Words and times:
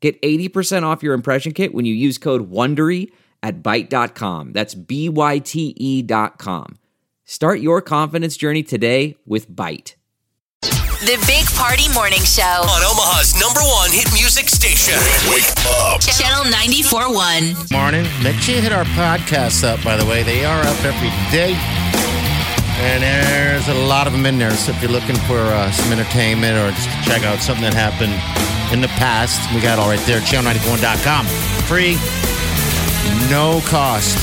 Get 0.00 0.20
80% 0.22 0.84
off 0.84 1.02
your 1.02 1.14
impression 1.14 1.52
kit 1.52 1.74
when 1.74 1.84
you 1.84 1.94
use 1.94 2.18
code 2.18 2.50
WONDERY 2.50 3.10
at 3.42 3.62
Byte.com. 3.62 4.52
That's 4.52 4.74
B-Y-T-E 4.74 6.02
dot 6.02 6.38
com. 6.38 6.78
Start 7.24 7.60
your 7.60 7.82
confidence 7.82 8.36
journey 8.36 8.62
today 8.62 9.16
with 9.26 9.50
Byte. 9.50 9.94
The 10.60 11.14
Big 11.28 11.46
Party 11.54 11.86
Morning 11.94 12.22
Show. 12.22 12.42
On 12.42 12.82
Omaha's 12.82 13.38
number 13.38 13.60
one 13.60 13.92
hit 13.92 14.10
music 14.12 14.48
station. 14.48 14.98
Wake 15.30 15.46
up. 15.78 16.00
Channel 16.00 16.50
94.1. 16.50 17.70
Morning. 17.70 18.06
Make 18.22 18.34
sure 18.42 18.56
you 18.56 18.60
hit 18.60 18.72
our 18.72 18.84
podcasts 18.98 19.62
up, 19.62 19.82
by 19.84 19.96
the 19.96 20.04
way. 20.06 20.24
They 20.24 20.44
are 20.44 20.60
up 20.62 20.84
every 20.84 21.10
day. 21.30 21.54
And 22.82 23.02
there's 23.02 23.68
a 23.68 23.74
lot 23.86 24.06
of 24.08 24.12
them 24.12 24.26
in 24.26 24.38
there. 24.38 24.50
So 24.52 24.72
if 24.72 24.82
you're 24.82 24.90
looking 24.90 25.16
for 25.30 25.38
uh, 25.38 25.70
some 25.70 25.92
entertainment 25.92 26.58
or 26.58 26.74
just 26.74 26.90
to 26.90 27.02
check 27.08 27.22
out 27.22 27.38
something 27.38 27.62
that 27.62 27.74
happened 27.74 28.14
in 28.72 28.80
the 28.80 28.88
past, 28.88 29.52
we 29.54 29.60
got 29.60 29.78
it 29.78 29.82
all 29.82 29.88
right 29.88 30.00
there. 30.00 30.20
Channel94.com. 30.20 31.26
Free, 31.66 31.94
no 33.30 33.60
cost. 33.68 34.18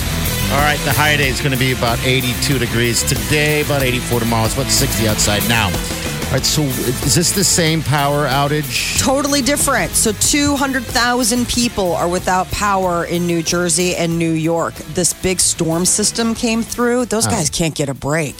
All 0.51 0.61
right, 0.61 0.79
the 0.85 0.93
high 0.93 1.17
day 1.17 1.29
is 1.29 1.39
going 1.39 1.51
to 1.51 1.57
be 1.57 1.71
about 1.71 1.99
82 2.05 2.59
degrees 2.59 3.01
today, 3.03 3.61
about 3.61 3.81
84 3.81 4.19
tomorrow. 4.19 4.45
It's 4.45 4.53
about 4.53 4.71
60 4.71 5.07
outside 5.07 5.47
now. 5.49 5.65
All 5.67 6.31
right, 6.31 6.45
so 6.45 6.61
is 6.61 7.15
this 7.15 7.31
the 7.31 7.43
same 7.43 7.81
power 7.81 8.27
outage? 8.27 8.99
Totally 8.99 9.41
different. 9.41 9.91
So 9.91 10.11
200,000 10.11 11.47
people 11.47 11.93
are 11.93 12.07
without 12.07 12.49
power 12.51 13.05
in 13.05 13.25
New 13.25 13.41
Jersey 13.41 13.95
and 13.95 14.19
New 14.19 14.31
York. 14.31 14.75
This 14.93 15.13
big 15.13 15.39
storm 15.39 15.85
system 15.85 16.35
came 16.35 16.61
through. 16.61 17.05
Those 17.05 17.25
oh. 17.27 17.31
guys 17.31 17.49
can't 17.49 17.73
get 17.75 17.89
a 17.89 17.93
break. 17.93 18.35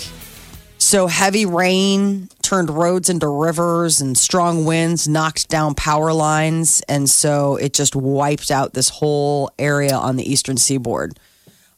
So 0.77 1.07
heavy 1.07 1.45
rain 1.45 2.29
turned 2.45 2.69
roads 2.69 3.09
into 3.09 3.27
rivers 3.27 3.99
and 3.99 4.17
strong 4.17 4.65
winds 4.65 5.07
knocked 5.07 5.49
down 5.49 5.73
power 5.73 6.13
lines. 6.13 6.81
And 6.87 7.09
so 7.09 7.55
it 7.55 7.73
just 7.73 7.95
wiped 7.95 8.51
out 8.51 8.73
this 8.73 8.89
whole 8.89 9.49
area 9.57 9.95
on 9.95 10.15
the 10.15 10.31
eastern 10.31 10.55
seaboard. 10.57 11.19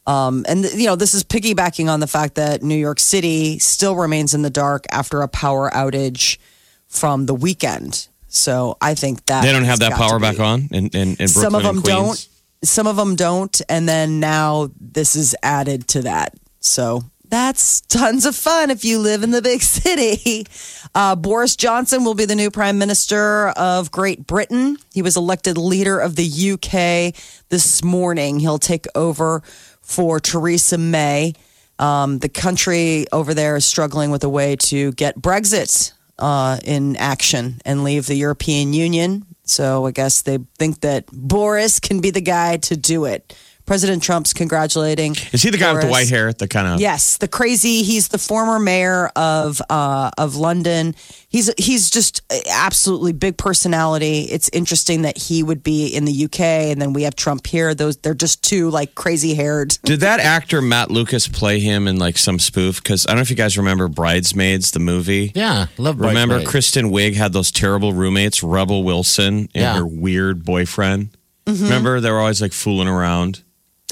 Um, 0.06 0.44
and, 0.48 0.64
you 0.64 0.86
know, 0.86 0.96
this 0.96 1.14
is 1.14 1.24
piggybacking 1.24 1.90
on 1.90 2.00
the 2.00 2.06
fact 2.06 2.34
that 2.36 2.62
New 2.62 2.76
York 2.76 3.00
City 3.00 3.58
still 3.58 3.96
remains 3.96 4.34
in 4.34 4.42
the 4.42 4.50
dark 4.50 4.86
after 4.90 5.22
a 5.22 5.28
power 5.28 5.70
outage 5.70 6.38
from 6.86 7.26
the 7.26 7.34
weekend. 7.34 8.08
So 8.28 8.76
I 8.80 8.94
think 8.94 9.24
that 9.26 9.42
They 9.42 9.52
don't 9.52 9.64
have 9.64 9.80
that 9.80 9.92
power 9.92 10.18
back 10.18 10.38
on 10.38 10.68
in, 10.70 10.88
in, 10.88 11.08
in 11.08 11.14
Brooklyn 11.16 11.28
Some 11.28 11.54
of 11.54 11.62
them 11.62 11.76
and 11.76 11.84
don't. 11.84 12.28
Some 12.62 12.86
of 12.86 12.96
them 12.96 13.16
don't. 13.16 13.60
And 13.68 13.88
then 13.88 14.20
now 14.20 14.70
this 14.80 15.16
is 15.16 15.34
added 15.42 15.88
to 15.88 16.02
that. 16.02 16.34
So 16.60 17.04
that's 17.28 17.82
tons 17.82 18.24
of 18.24 18.34
fun 18.34 18.70
if 18.70 18.84
you 18.84 18.98
live 18.98 19.22
in 19.22 19.30
the 19.30 19.42
big 19.42 19.62
city. 19.62 20.46
Uh, 20.94 21.14
Boris 21.14 21.56
Johnson 21.56 22.04
will 22.04 22.14
be 22.14 22.24
the 22.24 22.34
new 22.34 22.50
prime 22.50 22.78
minister 22.78 23.48
of 23.50 23.90
Great 23.90 24.26
Britain. 24.26 24.78
He 24.92 25.02
was 25.02 25.16
elected 25.16 25.58
leader 25.58 25.98
of 25.98 26.16
the 26.16 26.52
UK 26.52 27.14
this 27.48 27.84
morning. 27.84 28.40
He'll 28.40 28.58
take 28.58 28.86
over 28.94 29.42
for 29.80 30.20
Theresa 30.20 30.78
May. 30.78 31.34
Um, 31.78 32.18
the 32.18 32.28
country 32.28 33.06
over 33.12 33.34
there 33.34 33.56
is 33.56 33.64
struggling 33.64 34.10
with 34.10 34.24
a 34.24 34.28
way 34.28 34.56
to 34.56 34.92
get 34.92 35.20
Brexit 35.20 35.92
uh, 36.18 36.58
in 36.64 36.96
action 36.96 37.60
and 37.64 37.84
leave 37.84 38.06
the 38.06 38.16
European 38.16 38.72
Union. 38.72 39.24
So 39.44 39.86
I 39.86 39.92
guess 39.92 40.22
they 40.22 40.38
think 40.58 40.80
that 40.80 41.06
Boris 41.12 41.80
can 41.80 42.00
be 42.00 42.10
the 42.10 42.20
guy 42.20 42.56
to 42.58 42.76
do 42.76 43.04
it. 43.04 43.34
President 43.68 44.02
Trump's 44.02 44.32
congratulating. 44.32 45.14
Is 45.32 45.42
he 45.42 45.50
the 45.50 45.58
guy 45.58 45.72
with 45.72 45.82
the 45.82 45.88
white 45.88 46.08
hair? 46.08 46.32
The 46.32 46.48
kind 46.48 46.66
of 46.66 46.80
Yes, 46.80 47.18
the 47.18 47.28
crazy. 47.28 47.82
He's 47.84 48.08
the 48.08 48.18
former 48.18 48.58
mayor 48.58 49.08
of 49.14 49.60
uh, 49.70 50.10
of 50.18 50.34
London. 50.36 50.94
He's 51.28 51.52
he's 51.58 51.90
just 51.90 52.22
absolutely 52.50 53.12
big 53.12 53.36
personality. 53.36 54.20
It's 54.22 54.48
interesting 54.54 55.02
that 55.02 55.18
he 55.18 55.42
would 55.42 55.62
be 55.62 55.86
in 55.88 56.06
the 56.06 56.24
UK, 56.24 56.40
and 56.40 56.80
then 56.80 56.94
we 56.94 57.02
have 57.02 57.14
Trump 57.14 57.46
here. 57.46 57.74
Those 57.74 57.98
they're 57.98 58.14
just 58.14 58.42
two 58.42 58.70
like 58.70 58.94
crazy 58.94 59.34
haired. 59.34 59.76
Did 59.84 60.00
that 60.00 60.18
actor 60.20 60.62
Matt 60.62 60.90
Lucas 60.90 61.28
play 61.28 61.60
him 61.60 61.86
in 61.86 61.98
like 61.98 62.16
some 62.16 62.38
spoof? 62.38 62.82
Because 62.82 63.06
I 63.06 63.10
don't 63.10 63.16
know 63.16 63.22
if 63.22 63.30
you 63.30 63.36
guys 63.36 63.58
remember 63.58 63.88
Bridesmaids, 63.88 64.70
the 64.70 64.78
movie. 64.80 65.30
Yeah, 65.34 65.66
love 65.76 66.00
Remember 66.00 66.36
Bridesmaids. 66.36 66.50
Kristen 66.50 66.90
Wiig 66.90 67.14
had 67.16 67.34
those 67.34 67.50
terrible 67.52 67.92
roommates, 67.92 68.42
Rebel 68.42 68.82
Wilson 68.82 69.34
and 69.38 69.48
Yeah. 69.54 69.74
her 69.76 69.86
weird 69.86 70.42
boyfriend. 70.44 71.10
Mm-hmm. 71.44 71.64
Remember 71.64 72.00
they 72.00 72.10
were 72.10 72.20
always 72.20 72.40
like 72.40 72.52
fooling 72.54 72.88
around. 72.88 73.42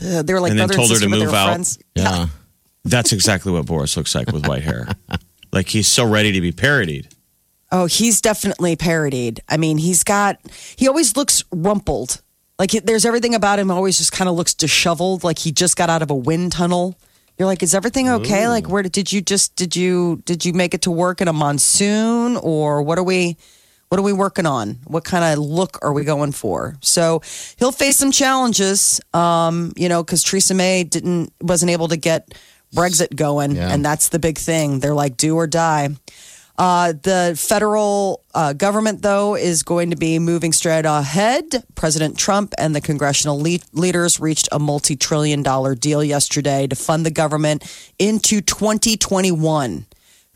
Uh, 0.05 0.23
they 0.23 0.35
were 0.35 0.41
like 0.41 0.51
And 0.51 0.59
then 0.61 0.67
brother 0.69 0.77
told 0.79 0.89
her 0.91 0.95
and 0.95 1.01
sister, 1.01 1.07
to 1.07 1.11
but 1.11 1.17
they 1.19 1.25
move 1.25 1.33
were 1.33 1.39
out. 1.39 1.47
friends. 1.49 1.79
Yeah. 1.95 2.27
That's 2.85 3.13
exactly 3.13 3.51
what 3.53 3.67
Boris 3.67 3.97
looks 3.97 4.15
like 4.15 4.31
with 4.31 4.47
white 4.47 4.63
hair. 4.63 4.89
like 5.53 5.69
he's 5.69 5.89
so 5.89 6.07
ready 6.07 6.33
to 6.33 6.41
be 6.41 6.53
parodied. 6.53 7.09
Oh, 7.73 7.87
he's 7.87 8.21
definitely 8.21 8.77
parodied. 8.77 9.41
I 9.49 9.57
mean, 9.57 9.79
he's 9.79 10.05
got, 10.05 10.39
he 10.77 10.87
always 10.87 11.17
looks 11.17 11.43
rumpled. 11.51 12.23
Like 12.61 12.71
he- 12.71 12.79
there's 12.79 13.05
everything 13.05 13.35
about 13.35 13.59
him 13.59 13.71
always 13.73 13.99
just 13.99 14.13
kind 14.13 14.29
of 14.31 14.37
looks 14.37 14.55
disheveled, 14.55 15.25
like 15.25 15.39
he 15.41 15.51
just 15.51 15.77
got 15.77 15.91
out 15.91 16.01
of 16.03 16.11
a 16.11 16.15
wind 16.15 16.53
tunnel. 16.53 16.97
You're 17.39 17.47
like, 17.47 17.63
is 17.63 17.75
everything 17.75 18.09
okay? 18.09 18.49
Like, 18.49 18.69
where 18.69 18.83
did 18.85 19.13
you 19.13 19.21
just, 19.21 19.57
did 19.57 19.77
you, 19.77 20.23
did 20.25 20.45
you 20.47 20.53
make 20.55 20.73
it 20.73 20.83
to 20.83 20.91
work 20.91 21.21
in 21.21 21.29
a 21.29 21.35
monsoon 21.35 22.37
or 22.39 22.81
what 22.83 22.99
are 22.99 23.03
we, 23.03 23.37
what 23.89 23.99
are 23.99 24.03
we 24.03 24.13
working 24.13 24.47
on? 24.47 24.79
What 24.85 25.05
kind 25.05 25.25
of 25.25 25.39
look 25.39 25.79
are 25.83 25.93
we 25.93 26.05
going 26.05 26.33
for? 26.33 26.77
So 26.81 27.23
he'll 27.59 27.73
face 27.73 27.97
some 27.97 28.11
challenges, 28.11 29.01
um, 29.15 29.73
you 29.77 29.89
know, 29.89 30.03
because 30.03 30.23
Theresa 30.23 30.55
May 30.55 30.85
didn't, 30.85 31.33
wasn't 31.41 31.71
able 31.71 31.89
to 31.89 31.97
get 31.97 32.35
Brexit 32.75 33.15
going. 33.15 33.57
Yeah. 33.57 33.73
And 33.73 33.85
that's 33.85 34.09
the 34.09 34.19
big 34.19 34.39
thing. 34.39 34.81
They're 34.81 34.95
like, 34.95 35.17
do 35.17 35.37
or 35.37 35.47
die. 35.47 35.91
Uh, 36.59 36.95
the 37.03 37.35
federal 37.39 38.25
uh, 38.35 38.55
government, 38.55 39.03
though, 39.03 39.37
is 39.37 39.63
going 39.63 39.91
to 39.91 39.97
be 39.97 40.19
moving 40.19 40.53
straight 40.53 40.87
ahead. 40.87 41.45
President 41.75 42.19
Trump 42.19 42.55
and 42.57 42.75
the 42.75 42.81
congressional 42.81 43.39
le- 43.39 43.59
leaders 43.73 44.19
reached 44.19 44.49
a 44.53 44.59
multi 44.59 44.97
trillion 44.97 45.43
dollar 45.43 45.75
deal 45.75 46.03
yesterday 46.03 46.67
to 46.67 46.75
fund 46.75 47.05
the 47.05 47.11
government 47.11 47.63
into 47.99 48.41
2021. 48.41 49.85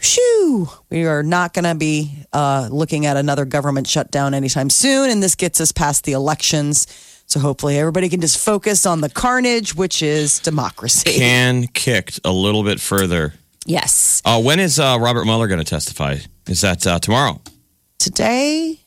Shoo! 0.00 0.68
We 0.88 1.04
are 1.04 1.22
not 1.22 1.52
going 1.52 1.66
to 1.66 1.74
be 1.74 2.24
uh, 2.32 2.68
looking 2.72 3.06
at 3.06 3.16
another 3.16 3.44
government 3.44 3.86
shutdown 3.86 4.32
anytime 4.34 4.70
soon, 4.70 5.10
and 5.10 5.22
this 5.22 5.34
gets 5.34 5.60
us 5.60 5.72
past 5.72 6.04
the 6.04 6.12
elections. 6.12 6.86
So 7.26 7.38
hopefully, 7.38 7.78
everybody 7.78 8.08
can 8.08 8.20
just 8.20 8.38
focus 8.44 8.86
on 8.86 9.02
the 9.02 9.10
carnage, 9.10 9.74
which 9.74 10.02
is 10.02 10.40
democracy. 10.40 11.12
Can 11.18 11.66
kicked 11.68 12.18
a 12.24 12.32
little 12.32 12.64
bit 12.64 12.80
further. 12.80 13.34
yes. 13.66 14.20
Uh, 14.24 14.40
when 14.42 14.58
is 14.58 14.80
uh, 14.80 14.98
Robert 15.00 15.26
Mueller 15.26 15.46
going 15.46 15.58
to 15.60 15.64
testify? 15.64 16.16
Is 16.48 16.62
that 16.62 16.84
uh, 16.86 16.98
tomorrow? 16.98 17.40
Today, 17.98 18.80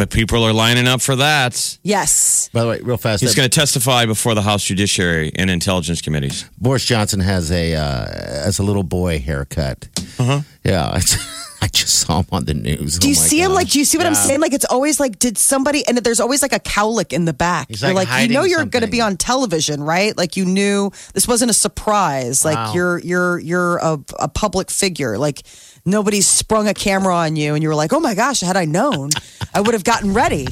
But 0.00 0.08
people 0.08 0.42
are 0.44 0.52
lining 0.54 0.88
up 0.88 1.02
for 1.02 1.14
that. 1.16 1.78
yes. 1.82 2.48
By 2.54 2.62
the 2.62 2.68
way, 2.68 2.80
real 2.80 2.96
fast, 2.96 3.20
He's 3.20 3.34
that 3.34 3.36
going 3.36 3.50
to 3.50 3.54
testify 3.54 4.06
before 4.06 4.34
the 4.34 4.40
House 4.40 4.64
Judiciary 4.64 5.30
and 5.36 5.50
Intelligence 5.50 6.00
Committees. 6.00 6.46
Boris 6.58 6.86
Johnson 6.86 7.20
has 7.20 7.52
a 7.52 7.74
uh, 7.74 8.06
as 8.08 8.58
a 8.58 8.62
little 8.62 8.82
boy 8.82 9.18
haircut. 9.18 9.90
Uh-huh. 10.18 10.40
Yeah, 10.64 10.96
it's, 10.96 11.18
I 11.62 11.66
just 11.66 11.98
saw 11.98 12.20
him 12.20 12.28
on 12.32 12.46
the 12.46 12.54
news. 12.54 12.98
Do 12.98 13.10
you 13.10 13.14
see 13.14 13.42
him? 13.42 13.52
Like, 13.52 13.68
do 13.68 13.78
you 13.78 13.84
see 13.84 13.98
what 13.98 14.06
I'm 14.06 14.14
saying? 14.14 14.40
Like, 14.40 14.54
it's 14.54 14.64
always 14.64 14.98
like, 14.98 15.18
did 15.18 15.36
somebody? 15.36 15.86
And 15.86 15.98
there's 15.98 16.18
always 16.20 16.40
like 16.40 16.54
a 16.54 16.60
cowlick 16.60 17.12
in 17.12 17.26
the 17.26 17.34
back. 17.34 17.68
He's, 17.68 17.82
you're 17.82 17.92
like, 17.92 18.08
like, 18.08 18.26
you 18.26 18.34
know, 18.34 18.44
you're 18.44 18.64
going 18.64 18.86
to 18.86 18.90
be 18.90 19.02
on 19.02 19.18
television, 19.18 19.82
right? 19.82 20.16
Like, 20.16 20.34
you 20.34 20.46
knew 20.46 20.92
this 21.12 21.28
wasn't 21.28 21.50
a 21.50 21.54
surprise. 21.54 22.42
Like, 22.42 22.74
you're 22.74 23.00
you're 23.00 23.38
you're 23.38 23.76
a, 23.76 23.98
a 24.18 24.28
public 24.28 24.70
figure. 24.70 25.18
Like, 25.18 25.42
nobody 25.84 26.20
sprung 26.20 26.68
a 26.68 26.74
camera 26.74 27.14
on 27.14 27.36
you, 27.36 27.54
and 27.54 27.62
you 27.62 27.68
were 27.68 27.74
like, 27.74 27.92
oh 27.92 28.00
my 28.00 28.14
gosh, 28.14 28.40
had 28.40 28.56
I 28.56 28.64
known, 28.64 29.10
I 29.54 29.60
would 29.60 29.74
have 29.74 29.84
gotten 29.84 30.14
ready. 30.14 30.46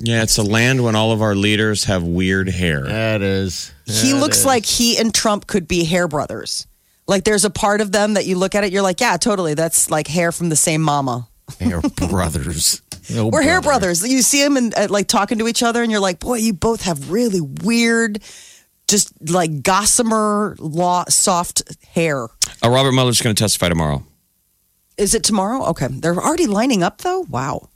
Yeah, 0.00 0.22
it's 0.22 0.36
a 0.36 0.42
land 0.42 0.82
when 0.82 0.96
all 0.96 1.12
of 1.12 1.22
our 1.22 1.36
leaders 1.36 1.84
have 1.84 2.02
weird 2.02 2.48
hair. 2.48 2.82
That 2.82 3.22
is. 3.22 3.72
he 3.86 4.14
looks 4.14 4.44
like 4.44 4.66
he 4.66 4.98
and 4.98 5.14
Trump 5.14 5.46
could 5.46 5.68
be 5.68 5.84
hair 5.84 6.08
brothers. 6.08 6.66
Like, 7.06 7.24
there's 7.24 7.44
a 7.44 7.50
part 7.50 7.80
of 7.80 7.92
them 7.92 8.14
that 8.14 8.26
you 8.26 8.36
look 8.36 8.54
at 8.54 8.64
it, 8.64 8.72
you're 8.72 8.82
like, 8.82 9.00
yeah, 9.00 9.16
totally. 9.16 9.54
That's 9.54 9.90
like 9.90 10.08
hair 10.08 10.32
from 10.32 10.48
the 10.48 10.56
same 10.56 10.82
mama. 10.82 11.28
hair 11.60 11.80
brothers. 12.08 12.82
No 13.10 13.26
We're 13.32 13.42
hair 13.42 13.60
brothers. 13.60 14.06
You 14.08 14.22
see 14.22 14.42
them 14.42 14.56
and 14.56 14.74
uh, 14.76 14.86
like 14.90 15.06
talking 15.08 15.38
to 15.38 15.48
each 15.48 15.62
other, 15.62 15.82
and 15.82 15.90
you're 15.90 16.00
like, 16.00 16.18
boy, 16.20 16.38
you 16.38 16.52
both 16.52 16.82
have 16.82 17.10
really 17.10 17.40
weird, 17.40 18.22
just 18.88 19.12
like 19.30 19.62
gossamer, 19.62 20.56
law, 20.58 21.04
soft 21.08 21.62
hair. 21.86 22.28
Uh, 22.64 22.70
Robert 22.70 22.92
Mueller's 22.92 23.20
going 23.20 23.34
to 23.36 23.40
testify 23.40 23.68
tomorrow. 23.68 24.04
Is 24.98 25.14
it 25.14 25.24
tomorrow? 25.24 25.64
Okay, 25.70 25.88
they're 25.90 26.14
already 26.16 26.46
lining 26.46 26.82
up 26.82 26.98
though. 26.98 27.20
Wow. 27.28 27.68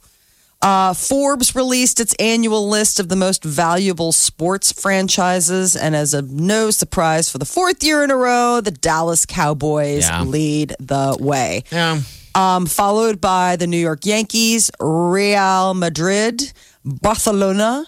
Uh, 0.59 0.91
Forbes 0.93 1.53
released 1.55 1.99
its 1.99 2.15
annual 2.19 2.67
list 2.67 2.99
of 2.99 3.09
the 3.09 3.15
most 3.15 3.43
valuable 3.43 4.11
sports 4.11 4.71
franchises, 4.71 5.75
and 5.75 5.95
as 5.95 6.15
a 6.15 6.23
no 6.23 6.71
surprise 6.71 7.29
for 7.29 7.37
the 7.37 7.45
fourth 7.45 7.83
year 7.83 8.03
in 8.03 8.09
a 8.09 8.15
row, 8.17 8.59
the 8.59 8.71
Dallas 8.71 9.25
Cowboys 9.25 10.03
Yeah. 10.07 10.23
lead 10.23 10.73
the 10.79 11.15
way. 11.19 11.63
Yeah. 11.71 12.01
Um, 12.33 12.65
followed 12.65 13.21
by 13.21 13.55
the 13.55 13.67
New 13.67 13.77
York 13.77 14.05
Yankees, 14.05 14.71
Real 14.79 15.73
Madrid, 15.75 16.51
Barcelona, 16.83 17.85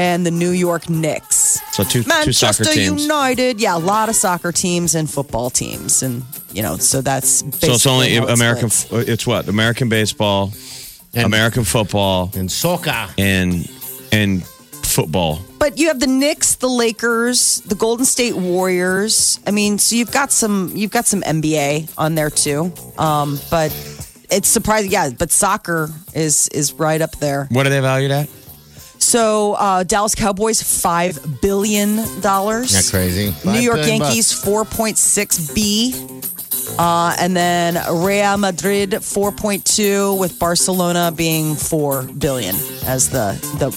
and 0.00 0.24
the 0.24 0.30
New 0.30 0.50
York 0.50 0.88
Knicks. 0.88 1.60
So 1.72 1.84
two 1.84 2.02
two 2.02 2.08
Manchester 2.08 2.64
soccer 2.64 2.74
teams. 2.74 3.02
United, 3.02 3.60
yeah, 3.60 3.76
a 3.76 3.78
lot 3.94 4.08
of 4.08 4.16
soccer 4.16 4.50
teams 4.52 4.94
and 4.94 5.08
football 5.10 5.50
teams, 5.50 6.02
and 6.02 6.22
you 6.52 6.62
know, 6.62 6.76
so 6.78 7.02
that's 7.02 7.28
So 7.60 7.72
it's 7.74 7.86
only 7.86 8.06
basically 8.08 8.26
how 8.26 8.32
it 8.32 8.38
American. 8.38 8.70
splits. 8.70 9.08
It's 9.10 9.26
what 9.26 9.48
American 9.48 9.88
baseball, 9.90 10.52
And- 11.14 11.24
American 11.26 11.64
football, 11.64 12.30
And 12.34 12.50
soccer. 12.50 13.08
and 13.18 13.68
and 14.12 14.42
football. 14.82 15.40
But 15.58 15.76
you 15.78 15.88
have 15.88 16.00
the 16.00 16.06
Knicks, 16.06 16.54
the 16.56 16.68
Lakers, 16.68 17.60
the 17.66 17.74
Golden 17.74 18.06
State 18.06 18.34
Warriors. 18.36 19.38
I 19.46 19.50
mean, 19.50 19.78
so 19.78 19.94
you've 19.96 20.10
got 20.12 20.32
some 20.32 20.72
you've 20.74 20.90
got 20.90 21.06
some 21.06 21.20
NBA 21.22 21.88
on 21.98 22.14
there 22.14 22.30
too. 22.30 22.72
Um, 22.96 23.38
but 23.50 23.70
it's 24.30 24.48
surprising, 24.48 24.90
yeah. 24.90 25.10
But 25.10 25.30
soccer 25.30 25.90
is 26.14 26.48
is 26.48 26.72
right 26.72 27.02
up 27.02 27.12
there. 27.18 27.46
What 27.50 27.66
are 27.66 27.70
they 27.70 27.80
valued 27.80 28.10
at? 28.10 28.28
So 29.10 29.54
uh, 29.54 29.82
Dallas 29.82 30.14
Cowboys 30.14 30.62
five 30.62 31.40
billion 31.40 31.96
dollars. 32.20 32.72
Not 32.72 32.96
crazy. 32.96 33.34
New 33.44 33.58
York 33.58 33.84
Yankees 33.84 34.32
four 34.32 34.64
point 34.64 34.98
six 34.98 35.52
B. 35.52 35.92
Uh, 36.78 37.16
and 37.18 37.34
then 37.36 37.74
Real 38.04 38.38
Madrid 38.38 38.90
4.2 38.90 40.18
with 40.18 40.38
Barcelona 40.38 41.12
being 41.14 41.56
4 41.56 42.04
billion 42.04 42.54
as 42.86 43.10
the 43.10 43.32
the 43.58 43.70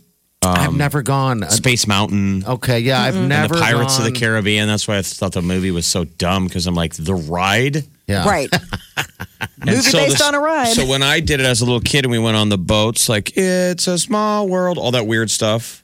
I've 0.45 0.73
never 0.75 1.01
gone. 1.01 1.43
Uh, 1.43 1.49
Space 1.49 1.87
Mountain. 1.87 2.43
Okay, 2.45 2.79
yeah, 2.79 3.01
I've 3.01 3.15
and 3.15 3.29
never 3.29 3.55
the 3.55 3.61
Pirates 3.61 3.97
of 3.97 4.03
the 4.05 4.11
gone- 4.11 4.19
Caribbean. 4.19 4.67
That's 4.67 4.87
why 4.87 4.97
I 4.97 5.01
thought 5.01 5.33
the 5.33 5.41
movie 5.41 5.71
was 5.71 5.85
so 5.85 6.03
dumb 6.03 6.47
because 6.47 6.67
I'm 6.67 6.75
like 6.75 6.93
the 6.95 7.15
ride. 7.15 7.83
Yeah. 8.07 8.27
Right. 8.27 8.49
And 9.65 9.69
Movie 9.71 9.81
so 9.81 9.97
based 9.97 10.17
this- 10.17 10.21
on 10.21 10.35
a 10.35 10.39
ride. 10.41 10.73
So 10.73 10.85
when 10.85 11.01
I 11.01 11.21
did 11.21 11.39
it 11.39 11.45
as 11.45 11.61
a 11.61 11.65
little 11.65 11.79
kid 11.79 12.03
and 12.03 12.11
we 12.11 12.19
went 12.19 12.35
on 12.35 12.49
the 12.49 12.57
boats, 12.57 13.07
like 13.07 13.31
it's 13.37 13.87
a 13.87 13.97
small 13.97 14.47
world, 14.49 14.77
all 14.77 14.91
that 14.91 15.07
weird 15.07 15.31
stuff. 15.31 15.82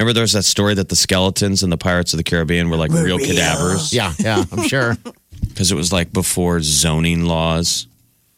Remember, 0.00 0.14
there 0.14 0.22
was 0.22 0.32
that 0.32 0.44
story 0.44 0.72
that 0.72 0.88
the 0.88 0.96
skeletons 0.96 1.62
in 1.62 1.68
the 1.68 1.76
Pirates 1.76 2.14
of 2.14 2.16
the 2.16 2.22
Caribbean 2.22 2.70
were 2.70 2.78
like 2.78 2.90
real 2.90 3.18
cadavers 3.18 3.92
Yeah, 3.92 4.14
yeah, 4.18 4.44
I'm 4.50 4.62
sure. 4.62 4.96
because 5.48 5.70
it 5.70 5.74
was 5.74 5.92
like 5.92 6.10
before 6.10 6.62
zoning 6.62 7.26
laws, 7.26 7.86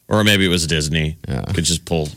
or 0.09 0.25
maybe 0.25 0.45
it 0.45 0.49
was 0.49 0.67
Disney. 0.67 1.19
Yeah. 1.29 1.45
Could 1.55 1.63
just 1.63 1.85
pull. 1.85 2.09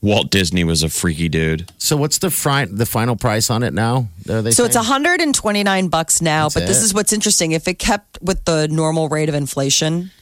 Walt 0.00 0.30
Disney 0.30 0.62
was 0.62 0.84
a 0.84 0.88
freaky 0.88 1.28
dude. 1.28 1.72
So 1.76 1.96
what's 1.96 2.18
the 2.18 2.30
fri- 2.30 2.66
the 2.66 2.86
final 2.86 3.16
price 3.16 3.50
on 3.50 3.64
it 3.64 3.74
now? 3.74 4.10
Are 4.30 4.42
they 4.42 4.52
So 4.52 4.64
it's 4.64 4.76
129 4.76 5.88
bucks 5.88 6.22
now, 6.22 6.44
That's 6.44 6.54
but 6.54 6.66
this 6.68 6.80
is 6.80 6.94
what's 6.94 7.12
interesting. 7.12 7.50
If 7.50 7.66
it 7.66 7.80
kept 7.80 8.22
with 8.22 8.44
the 8.44 8.68
normal 8.68 9.08
rate 9.08 9.28
of 9.28 9.34
inflation, 9.34 10.12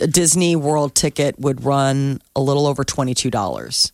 a 0.00 0.08
Disney 0.08 0.56
World 0.56 0.96
ticket 0.96 1.38
would 1.38 1.64
run 1.64 2.20
a 2.34 2.40
little 2.40 2.66
over 2.66 2.82
$22. 2.82 3.92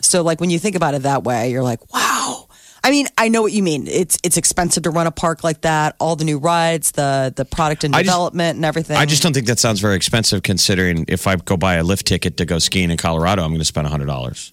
So 0.00 0.22
like 0.22 0.38
when 0.38 0.50
you 0.50 0.60
think 0.60 0.76
about 0.76 0.94
it 0.94 1.02
that 1.02 1.24
way, 1.24 1.50
you're 1.50 1.64
like, 1.64 1.92
"Wow." 1.92 2.43
I 2.84 2.90
mean, 2.90 3.06
I 3.16 3.28
know 3.28 3.40
what 3.40 3.52
you 3.52 3.62
mean. 3.62 3.86
It's 3.88 4.18
it's 4.22 4.36
expensive 4.36 4.82
to 4.82 4.90
run 4.90 5.06
a 5.06 5.10
park 5.10 5.42
like 5.42 5.62
that, 5.62 5.96
all 5.98 6.16
the 6.16 6.24
new 6.24 6.38
rides, 6.38 6.92
the 6.92 7.32
the 7.34 7.46
product 7.46 7.82
and 7.82 7.96
I 7.96 8.00
just- 8.02 8.10
development 8.12 8.56
and 8.56 8.64
everything. 8.64 8.96
I 8.98 9.06
just 9.06 9.22
don't 9.22 9.32
think 9.32 9.46
that 9.46 9.58
sounds 9.58 9.80
very 9.80 9.96
expensive 9.96 10.42
considering 10.42 11.06
if 11.08 11.26
I 11.26 11.36
go 11.36 11.56
buy 11.56 11.76
a 11.76 11.82
lift 11.82 12.06
ticket 12.06 12.36
to 12.36 12.44
go 12.44 12.58
skiing 12.58 12.90
in 12.90 12.96
Colorado, 12.98 13.42
I'm 13.42 13.50
going 13.50 13.58
to 13.58 13.64
spend 13.64 13.86
hundred 13.86 14.06
dollars. 14.06 14.52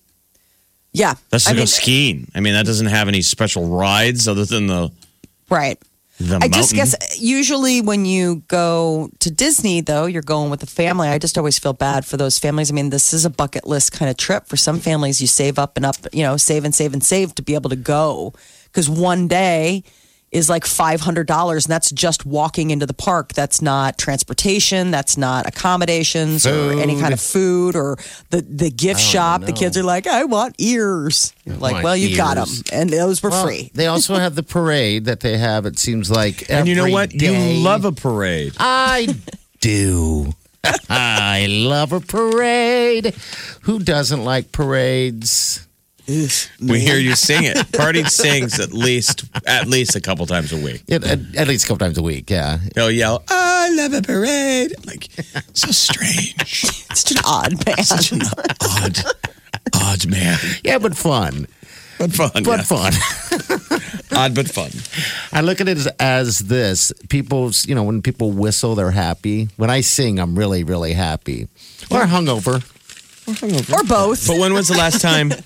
Yeah. 0.93 1.15
That's 1.29 1.43
to 1.43 1.51
I 1.51 1.53
go 1.53 1.59
mean, 1.59 1.67
skiing. 1.67 2.31
I 2.33 2.39
mean, 2.39 2.53
that 2.53 2.65
doesn't 2.65 2.87
have 2.87 3.07
any 3.07 3.21
special 3.21 3.67
rides 3.67 4.27
other 4.27 4.45
than 4.45 4.67
the 4.67 4.91
right. 5.49 5.77
The 6.21 6.39
I 6.41 6.47
just 6.47 6.73
guess 6.73 6.95
usually 7.21 7.81
when 7.81 8.05
you 8.05 8.43
go 8.47 9.09
to 9.19 9.31
Disney, 9.31 9.81
though, 9.81 10.05
you're 10.05 10.21
going 10.21 10.49
with 10.49 10.63
a 10.63 10.67
family. 10.67 11.07
I 11.07 11.17
just 11.17 11.37
always 11.37 11.59
feel 11.59 11.73
bad 11.73 12.05
for 12.05 12.17
those 12.17 12.39
families. 12.39 12.71
I 12.71 12.73
mean, 12.73 12.89
this 12.89 13.13
is 13.13 13.25
a 13.25 13.29
bucket 13.29 13.67
list 13.67 13.91
kind 13.91 14.09
of 14.09 14.17
trip. 14.17 14.47
For 14.47 14.57
some 14.57 14.79
families, 14.79 15.21
you 15.21 15.27
save 15.27 15.59
up 15.59 15.77
and 15.77 15.85
up, 15.85 15.95
you 16.13 16.23
know, 16.23 16.37
save 16.37 16.65
and 16.65 16.73
save 16.73 16.93
and 16.93 17.03
save 17.03 17.35
to 17.35 17.41
be 17.41 17.55
able 17.55 17.69
to 17.69 17.75
go. 17.75 18.33
Because 18.65 18.89
one 18.89 19.27
day 19.27 19.83
is 20.31 20.49
like 20.49 20.63
$500, 20.63 21.51
and 21.51 21.61
that's 21.63 21.91
just 21.91 22.25
walking 22.25 22.71
into 22.71 22.85
the 22.85 22.93
park. 22.93 23.33
That's 23.33 23.61
not 23.61 23.97
transportation, 23.97 24.89
that's 24.89 25.17
not 25.17 25.45
accommodations 25.45 26.47
or 26.47 26.71
any 26.79 26.99
kind 26.99 27.13
of 27.13 27.19
food 27.19 27.75
or 27.75 27.97
the, 28.29 28.41
the 28.41 28.69
gift 28.71 29.01
shop. 29.01 29.41
The 29.41 29.51
kids 29.51 29.77
are 29.77 29.83
like, 29.83 30.07
I 30.07 30.23
want 30.23 30.55
ears. 30.57 31.33
You're 31.43 31.57
like, 31.57 31.73
want 31.73 31.83
well, 31.83 31.97
you 31.97 32.15
got 32.15 32.35
them. 32.35 32.47
And 32.71 32.89
those 32.89 33.21
were 33.21 33.29
Well, 33.29 33.45
free. 33.45 33.71
They 33.73 33.87
also 33.87 34.15
have 34.15 34.35
the 34.35 34.43
parade 34.43 35.05
that 35.05 35.19
they 35.19 35.37
have. 35.37 35.65
It 35.65 35.77
seems 35.77 36.09
like, 36.09 36.49
and 36.49 36.67
you 36.67 36.75
know 36.75 36.87
what? 36.89 37.09
day. 37.09 37.55
You 37.57 37.63
love 37.63 37.83
a 37.83 37.91
parade. 37.91 38.53
I 38.57 39.13
do. 39.59 40.31
I 40.89 41.47
love 41.49 41.91
a 41.91 41.99
parade. 41.99 43.15
Who 43.63 43.79
doesn't 43.79 44.23
like 44.23 44.51
parades? 44.51 45.67
We 46.07 46.79
hear 46.79 46.97
you 46.97 47.15
sing 47.15 47.43
it. 47.43 47.71
Party 47.77 48.03
sings 48.05 48.59
at 48.59 48.73
least 48.73 49.23
at 49.45 49.67
least 49.67 49.95
a 49.95 50.01
couple 50.01 50.25
times 50.25 50.51
a 50.51 50.57
week. 50.57 50.83
It, 50.87 51.03
at, 51.03 51.19
at 51.35 51.47
least 51.47 51.65
a 51.65 51.67
couple 51.67 51.85
times 51.85 51.97
a 51.97 52.03
week. 52.03 52.29
Yeah. 52.29 52.59
They'll 52.75 52.91
yell, 52.91 53.23
"I 53.29 53.69
love 53.75 53.93
a 53.93 54.01
parade!" 54.01 54.73
Like 54.85 55.07
so 55.53 55.71
strange, 55.71 56.35
It's 56.41 57.03
just 57.03 57.11
an 57.11 57.17
odd 57.25 57.65
man. 57.65 57.83
such 57.83 58.11
an 58.11 58.21
odd, 58.61 58.97
odd 59.75 60.07
man, 60.07 60.37
Yeah, 60.63 60.79
but 60.79 60.95
fun. 60.97 61.47
but 61.99 62.11
fun, 62.11 62.31
But 62.43 62.45
yeah. 62.45 62.61
fun. 62.63 62.93
odd 64.17 64.35
but 64.35 64.47
fun. 64.49 64.71
I 65.31 65.41
look 65.41 65.61
at 65.61 65.67
it 65.67 65.77
as, 65.77 65.87
as 65.99 66.39
this. 66.39 66.91
People, 67.09 67.51
you 67.65 67.75
know, 67.75 67.83
when 67.83 68.01
people 68.01 68.31
whistle, 68.31 68.75
they're 68.75 68.91
happy. 68.91 69.49
When 69.57 69.69
I 69.69 69.81
sing, 69.81 70.19
I'm 70.19 70.37
really, 70.37 70.63
really 70.63 70.93
happy. 70.93 71.47
Or 71.91 72.01
hungover. 72.05 72.63
Or 73.27 73.83
both. 73.83 74.27
But 74.27 74.39
when 74.39 74.53
was 74.53 74.67
the 74.67 74.77
last 74.77 75.01
time? 75.01 75.31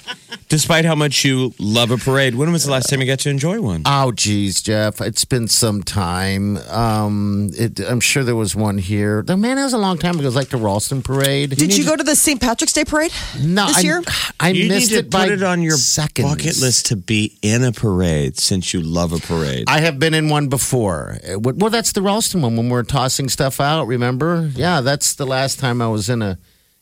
despite 0.50 0.86
how 0.86 0.96
much 0.96 1.26
you 1.26 1.54
love 1.60 1.92
a 1.92 1.98
parade, 1.98 2.36
when 2.36 2.52
was 2.52 2.66
the 2.66 2.72
last 2.72 2.90
time 2.90 3.02
you 3.02 3.08
got 3.08 3.20
to 3.20 3.30
enjoy 3.30 3.62
one? 3.62 3.84
Oh, 3.86 4.12
geez, 4.12 4.62
Jeff. 4.62 5.02
It's 5.02 5.26
been 5.26 5.48
some 5.48 5.84
time. 5.84 6.58
Um, 6.70 7.50
it, 7.54 7.80
I'm 7.80 8.00
sure 8.00 8.24
there 8.24 8.36
was 8.36 8.56
one 8.56 8.78
here. 8.78 9.24
The 9.24 9.38
man, 9.38 9.58
that 9.58 9.64
was 9.64 9.74
a 9.74 9.78
long 9.78 9.98
time 9.98 10.16
ago. 10.16 10.24
It 10.24 10.26
was 10.26 10.36
like 10.36 10.50
the 10.50 10.58
Ralston 10.58 11.02
Parade. 11.02 11.52
Did 11.52 11.76
you 11.76 11.86
go 11.86 11.96
to 11.96 12.04
the 12.04 12.16
St. 12.16 12.40
Patrick's 12.40 12.74
Day 12.74 12.86
parade 12.86 13.12
no, 13.42 13.68
this 13.68 13.78
I, 13.78 13.82
year? 13.82 14.04
I 14.40 14.50
you 14.50 14.68
missed 14.70 14.92
need 14.92 14.96
to 14.96 15.00
it 15.02 15.10
by 15.10 15.26
put 15.26 15.34
it 15.34 15.44
on 15.44 15.62
your 15.62 15.78
seconds. 15.78 16.30
bucket 16.30 16.60
list 16.60 16.88
to 16.88 16.96
be 16.96 17.38
in 17.42 17.64
a 17.64 17.72
parade 17.72 18.38
since 18.38 18.74
you 18.74 18.82
love 18.82 19.14
a 19.14 19.20
parade. 19.20 19.66
I 19.68 19.80
have 19.82 20.00
been 20.00 20.14
in 20.14 20.30
one 20.30 20.48
before. 20.48 21.18
Uh, 21.28 21.40
Well, 21.40 21.70
that's 21.70 21.92
the 21.92 22.02
Ralston 22.02 22.42
one 22.42 22.56
when 22.56 22.66
we 22.68 22.72
were 22.72 22.84
tossing 22.84 23.30
stuff 23.30 23.60
out. 23.60 23.86
Remember? 23.86 24.50
Yeah, 24.56 24.82
that's 24.82 25.16
the 25.16 25.26
last 25.26 25.60
time 25.60 25.82
I 25.82 25.88
was 25.88 26.10
in 26.10 26.22
a 26.22 26.38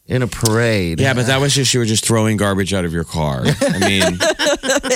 in 0.05 0.21
a 0.21 0.27
parade. 0.27 0.99
yeah, 0.99 1.13
but 1.13 1.27
that 1.27 1.39
was 1.39 1.53
just 1.55 1.73
you 1.73 1.79
were 1.79 1.85
just 1.85 2.05
throwing 2.05 2.35
garbage 2.37 2.73
out 2.73 2.83
of 2.85 2.91
your 2.93 3.05
car. 3.05 3.43
I 3.61 3.79
mean, 3.79 4.19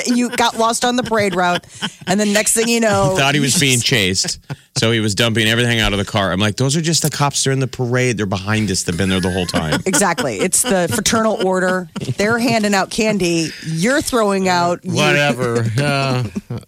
you 0.17 0.29
got 0.29 0.57
lost 0.57 0.83
on 0.83 0.95
the 0.97 1.03
parade 1.03 1.33
route, 1.35 1.65
and 2.05 2.19
then 2.19 2.33
next 2.33 2.53
thing 2.53 2.67
you 2.67 2.79
know, 2.81 3.15
thought 3.17 3.33
he 3.33 3.39
was 3.39 3.57
being 3.59 3.79
chased, 3.79 4.39
so 4.77 4.91
he 4.91 4.99
was 4.99 5.15
dumping 5.15 5.47
everything 5.47 5.79
out 5.79 5.93
of 5.93 5.99
the 5.99 6.05
car. 6.05 6.31
I'm 6.31 6.39
like, 6.39 6.57
those 6.57 6.75
are 6.75 6.81
just 6.81 7.03
the 7.03 7.09
cops. 7.09 7.43
They're 7.43 7.53
in 7.53 7.59
the 7.59 7.67
parade. 7.67 8.17
They're 8.17 8.25
behind 8.25 8.69
us. 8.69 8.83
They've 8.83 8.97
been 8.97 9.09
there 9.09 9.21
the 9.21 9.31
whole 9.31 9.45
time. 9.45 9.81
Exactly. 9.87 10.35
It's 10.37 10.61
the 10.63 10.91
fraternal 10.93 11.45
order. 11.47 11.87
They're 12.17 12.37
handing 12.39 12.73
out 12.73 12.89
candy. 12.91 13.49
You're 13.65 14.01
throwing 14.01 14.47
out. 14.49 14.81
whatever. 14.83 15.63
yeah. 15.77 16.23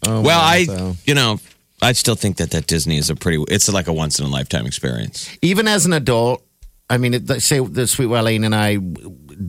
Oh, 0.08 0.22
Well, 0.22 0.40
I, 0.40 0.64
so. 0.66 0.96
you 1.06 1.14
know, 1.16 1.40
I 1.82 1.92
still 1.94 2.16
think 2.16 2.38
that 2.38 2.52
that 2.52 2.66
Disney 2.68 2.98
is 2.98 3.10
a 3.10 3.16
pretty. 3.16 3.44
It's 3.50 3.72
like 3.72 3.88
a 3.88 3.94
once 3.94 4.20
in 4.20 4.26
a 4.26 4.30
lifetime 4.30 4.66
experience. 4.66 5.30
even 5.42 5.68
as 5.68 5.86
an 5.86 5.94
adult, 5.94 6.44
I 6.90 6.98
mean, 6.98 7.14
it, 7.14 7.42
say 7.42 7.60
the 7.60 7.88
sweet 7.88 8.08
Wileen 8.08 8.46
and 8.46 8.56
I 8.56 8.78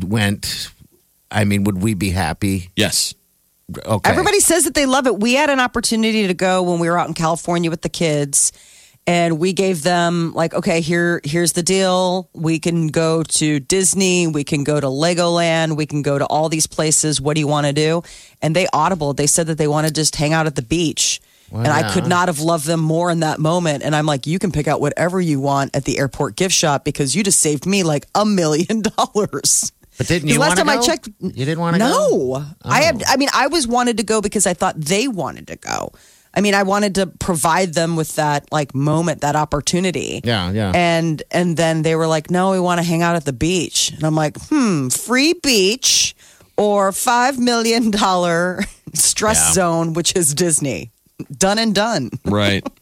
went. 0.07 0.71
I 1.31 1.45
mean, 1.45 1.65
would 1.65 1.83
we 1.83 1.95
be 1.95 2.11
happy? 2.11 2.71
Yes. 2.77 3.15
Okay. 3.85 4.11
Everybody 4.11 4.41
says 4.41 4.65
that 4.65 4.75
they 4.75 4.87
love 4.87 5.07
it. 5.07 5.19
We 5.19 5.35
had 5.35 5.49
an 5.49 5.61
opportunity 5.61 6.27
to 6.27 6.35
go 6.35 6.63
when 6.63 6.81
we 6.81 6.91
were 6.91 6.99
out 6.99 7.09
in 7.09 7.15
California 7.15 7.71
with 7.71 7.83
the 7.83 7.89
kids. 7.89 8.53
And 9.07 9.39
we 9.39 9.53
gave 9.53 9.83
them 9.83 10.33
like, 10.35 10.55
okay, 10.55 10.81
here, 10.81 11.21
here's 11.25 11.53
the 11.53 11.63
deal. 11.63 12.29
We 12.35 12.59
can 12.59 12.89
go 12.89 13.23
to 13.23 13.59
Disney, 13.59 14.27
we 14.27 14.45
can 14.45 14.63
go 14.63 14.79
to 14.79 14.87
Legoland, 14.87 15.77
we 15.77 15.87
can 15.87 16.03
go 16.03 16.19
to 16.19 16.27
all 16.27 16.49
these 16.49 16.67
places. 16.67 17.21
What 17.21 17.35
do 17.35 17.41
you 17.41 17.47
want 17.47 17.67
to 17.67 17.73
do? 17.73 18.03
And 18.43 18.55
they 18.55 18.67
audible. 18.73 19.15
They 19.15 19.27
said 19.27 19.47
that 19.47 19.59
they 19.59 19.67
want 19.67 19.87
to 19.87 19.93
just 19.93 20.17
hang 20.17 20.33
out 20.33 20.47
at 20.47 20.55
the 20.55 20.63
beach. 20.63 21.21
And 21.53 21.69
I 21.69 21.93
could 21.93 22.07
not 22.07 22.29
have 22.29 22.41
loved 22.41 22.67
them 22.67 22.81
more 22.81 23.11
in 23.11 23.21
that 23.21 23.39
moment. 23.39 23.83
And 23.83 23.95
I'm 23.97 24.07
like, 24.07 24.27
you 24.27 24.39
can 24.39 24.53
pick 24.53 24.69
out 24.69 24.81
whatever 24.81 25.21
you 25.21 25.41
want 25.41 25.75
at 25.77 25.85
the 25.85 25.99
airport 25.99 26.37
gift 26.37 26.55
shop 26.55 26.85
because 26.85 27.15
you 27.17 27.23
just 27.23 27.41
saved 27.41 27.67
me 27.67 27.83
like 27.83 28.07
a 28.15 28.25
million 28.25 28.83
dollars. 28.97 29.73
But 29.99 30.07
didn't 30.07 30.29
you 30.29 30.39
last 30.39 30.57
time 30.57 30.69
I 30.69 30.79
checked, 30.79 31.09
You 31.21 31.31
didn't 31.33 31.59
want 31.61 31.75
to 31.75 31.79
no. 31.81 31.91
go? 31.91 32.45
I 32.65 32.83
have. 32.83 33.03
I 33.07 33.17
mean, 33.17 33.29
I 33.35 33.49
was 33.49 33.67
wanted 33.67 33.99
to 33.99 34.03
go 34.03 34.21
because 34.23 34.47
I 34.47 34.55
thought 34.55 34.81
they 34.81 35.09
wanted 35.09 35.49
to 35.49 35.57
go. 35.57 35.93
I 36.33 36.41
mean, 36.41 36.55
I 36.55 36.63
wanted 36.63 36.95
to 36.95 37.07
provide 37.09 37.75
them 37.75 37.97
with 37.97 38.15
that 38.15 38.51
like 38.53 38.73
moment, 38.75 39.21
that 39.23 39.35
opportunity. 39.37 40.21
Yeah, 40.25 40.53
yeah. 40.53 40.73
And 40.75 41.23
and 41.33 41.57
then 41.57 41.83
they 41.83 41.97
were 41.97 42.07
like, 42.07 42.31
"No, 42.31 42.53
we 42.53 42.61
want 42.61 42.79
to 42.79 42.85
hang 42.85 43.03
out 43.03 43.17
at 43.17 43.25
the 43.25 43.33
beach." 43.33 43.91
And 43.95 44.05
I'm 44.05 44.15
like, 44.15 44.39
"Hmm, 44.49 44.89
free 44.89 45.35
beach 45.35 46.15
or 46.57 46.93
five 46.93 47.39
million 47.39 47.91
dollar 47.91 48.61
stress 48.95 49.49
Yeah. 49.49 49.53
zone, 49.53 49.93
which 49.93 50.15
is 50.17 50.33
Disney." 50.33 50.93
Done 51.37 51.59
and 51.59 51.75
done. 51.75 52.11
Right. 52.25 52.67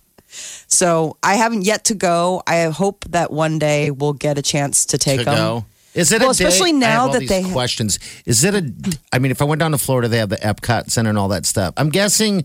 So 0.66 1.16
I 1.22 1.36
haven't 1.36 1.62
yet 1.62 1.84
to 1.84 1.94
go. 1.94 2.42
I 2.46 2.64
hope 2.64 3.06
that 3.06 3.30
one 3.32 3.58
day 3.58 3.90
we'll 3.90 4.12
get 4.12 4.36
a 4.36 4.42
chance 4.42 4.84
to 4.86 4.98
take 4.98 5.20
to 5.20 5.24
them. 5.24 5.34
go. 5.34 5.64
Is 5.94 6.12
it 6.12 6.20
Well, 6.20 6.30
a 6.32 6.34
day- 6.34 6.44
especially 6.44 6.70
I 6.70 6.72
have 6.74 6.80
now 6.80 7.00
all 7.06 7.12
that 7.12 7.20
these 7.20 7.28
they- 7.30 7.50
questions? 7.50 7.98
Is 8.26 8.44
it 8.44 8.54
a? 8.54 8.70
I 9.10 9.18
mean, 9.20 9.30
if 9.32 9.40
I 9.40 9.46
went 9.46 9.58
down 9.58 9.70
to 9.70 9.78
Florida, 9.78 10.06
they 10.06 10.18
have 10.18 10.28
the 10.28 10.36
Epcot 10.36 10.90
Center 10.90 11.08
and 11.08 11.18
all 11.18 11.28
that 11.28 11.46
stuff. 11.46 11.72
I'm 11.78 11.88
guessing 11.88 12.44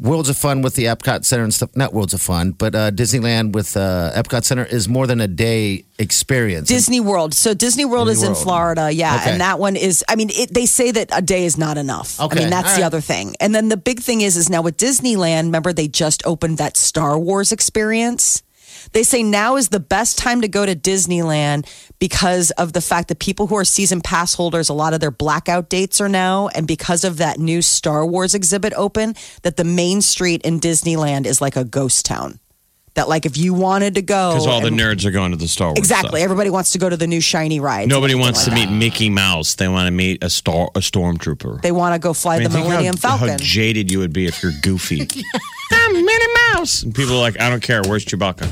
Worlds 0.00 0.30
of 0.30 0.36
Fun 0.38 0.62
with 0.62 0.76
the 0.76 0.84
Epcot 0.84 1.24
Center 1.26 1.44
and 1.44 1.52
stuff. 1.52 1.76
Not 1.76 1.92
Worlds 1.92 2.14
of 2.14 2.22
Fun, 2.22 2.52
but 2.52 2.74
uh, 2.74 2.90
Disneyland 2.90 3.52
with 3.52 3.76
uh, 3.76 4.12
Epcot 4.14 4.44
Center 4.44 4.64
is 4.64 4.88
more 4.88 5.06
than 5.06 5.20
a 5.20 5.28
day 5.28 5.84
experience. 5.98 6.68
Disney 6.68 7.00
World. 7.00 7.34
So 7.34 7.52
Disney 7.52 7.84
World 7.84 8.08
Disney 8.08 8.30
is 8.30 8.38
in 8.38 8.42
Florida, 8.42 8.90
yeah, 8.90 9.16
Okay. 9.16 9.32
and 9.32 9.40
that 9.42 9.58
one 9.58 9.76
is. 9.76 10.02
I 10.08 10.16
mean, 10.16 10.30
it, 10.32 10.54
they 10.54 10.64
say 10.66 10.90
that 10.90 11.10
a 11.12 11.20
day 11.20 11.44
is 11.44 11.58
not 11.58 11.76
enough. 11.76 12.18
I 12.18 12.28
mean, 12.34 12.48
that's 12.50 12.72
all 12.72 12.76
the 12.78 12.84
other 12.84 13.00
thing. 13.02 13.34
And 13.40 13.54
then 13.54 13.68
the 13.68 13.76
big 13.76 14.00
thing 14.00 14.22
is, 14.22 14.36
is 14.36 14.48
now 14.48 14.62
with 14.62 14.78
Disneyland. 14.78 15.44
Remember, 15.44 15.72
they 15.72 15.88
just 15.88 16.26
opened 16.26 16.58
that 16.58 16.76
Star 16.76 17.18
Wars 17.18 17.52
experience. 17.52 18.42
They 18.92 19.02
say 19.02 19.22
now 19.22 19.56
is 19.56 19.68
the 19.68 19.80
best 19.80 20.18
time 20.18 20.40
to 20.42 20.48
go 20.48 20.66
to 20.66 20.74
Disneyland 20.76 21.66
because 21.98 22.50
of 22.52 22.72
the 22.72 22.80
fact 22.80 23.08
that 23.08 23.18
people 23.18 23.46
who 23.46 23.56
are 23.56 23.64
season 23.64 24.00
pass 24.00 24.34
holders, 24.34 24.68
a 24.68 24.74
lot 24.74 24.94
of 24.94 25.00
their 25.00 25.10
blackout 25.10 25.68
dates 25.68 26.00
are 26.00 26.08
now, 26.08 26.48
and 26.48 26.66
because 26.66 27.04
of 27.04 27.18
that 27.18 27.38
new 27.38 27.62
Star 27.62 28.04
Wars 28.06 28.34
exhibit 28.34 28.72
open, 28.76 29.14
that 29.42 29.56
the 29.56 29.64
main 29.64 30.00
street 30.00 30.42
in 30.42 30.60
Disneyland 30.60 31.26
is 31.26 31.40
like 31.40 31.56
a 31.56 31.64
ghost 31.64 32.06
town. 32.06 32.40
That 32.94 33.08
like 33.08 33.24
if 33.24 33.36
you 33.36 33.54
wanted 33.54 33.94
to 33.94 34.02
go, 34.02 34.30
Because 34.32 34.48
all 34.48 34.60
the 34.60 34.68
nerds 34.70 35.04
are 35.04 35.12
going 35.12 35.30
to 35.30 35.36
the 35.36 35.46
Star 35.46 35.68
Wars. 35.68 35.78
Exactly. 35.78 36.08
stuff. 36.18 36.24
Everybody 36.24 36.50
wants 36.50 36.72
to 36.72 36.78
go 36.78 36.88
to 36.88 36.96
the 36.96 37.06
new 37.06 37.20
shiny 37.20 37.60
ride. 37.60 37.88
Nobody 37.88 38.16
wants 38.16 38.44
to 38.46 38.50
meet 38.50 38.68
Mickey 38.68 39.08
Mouse. 39.08 39.54
They 39.54 39.68
want 39.68 39.86
to 39.86 39.92
meet 39.92 40.24
a 40.24 40.28
star, 40.28 40.70
a 40.74 40.80
stormtrooper. 40.80 41.62
They 41.62 41.70
want 41.70 41.94
to 41.94 42.00
go 42.00 42.12
fly 42.12 42.34
I 42.34 42.38
mean, 42.40 42.48
the 42.48 42.54
think 42.54 42.64
how- 42.64 42.70
Millennium 42.70 42.96
how, 43.00 43.16
Falcon. 43.18 43.38
jaded 43.38 43.92
you 43.92 44.00
would 44.00 44.12
be 44.12 44.26
if 44.26 44.42
you're 44.42 44.52
goofy. 44.62 45.02
I'm 45.72 45.92
Minnie 45.92 46.29
Mouse. 46.60 46.82
And 46.82 46.94
people 46.94 47.14
are 47.16 47.20
like, 47.20 47.40
I 47.40 47.48
don't 47.50 47.62
care. 47.62 47.82
Where's 47.86 48.04
Chewbacca? 48.04 48.46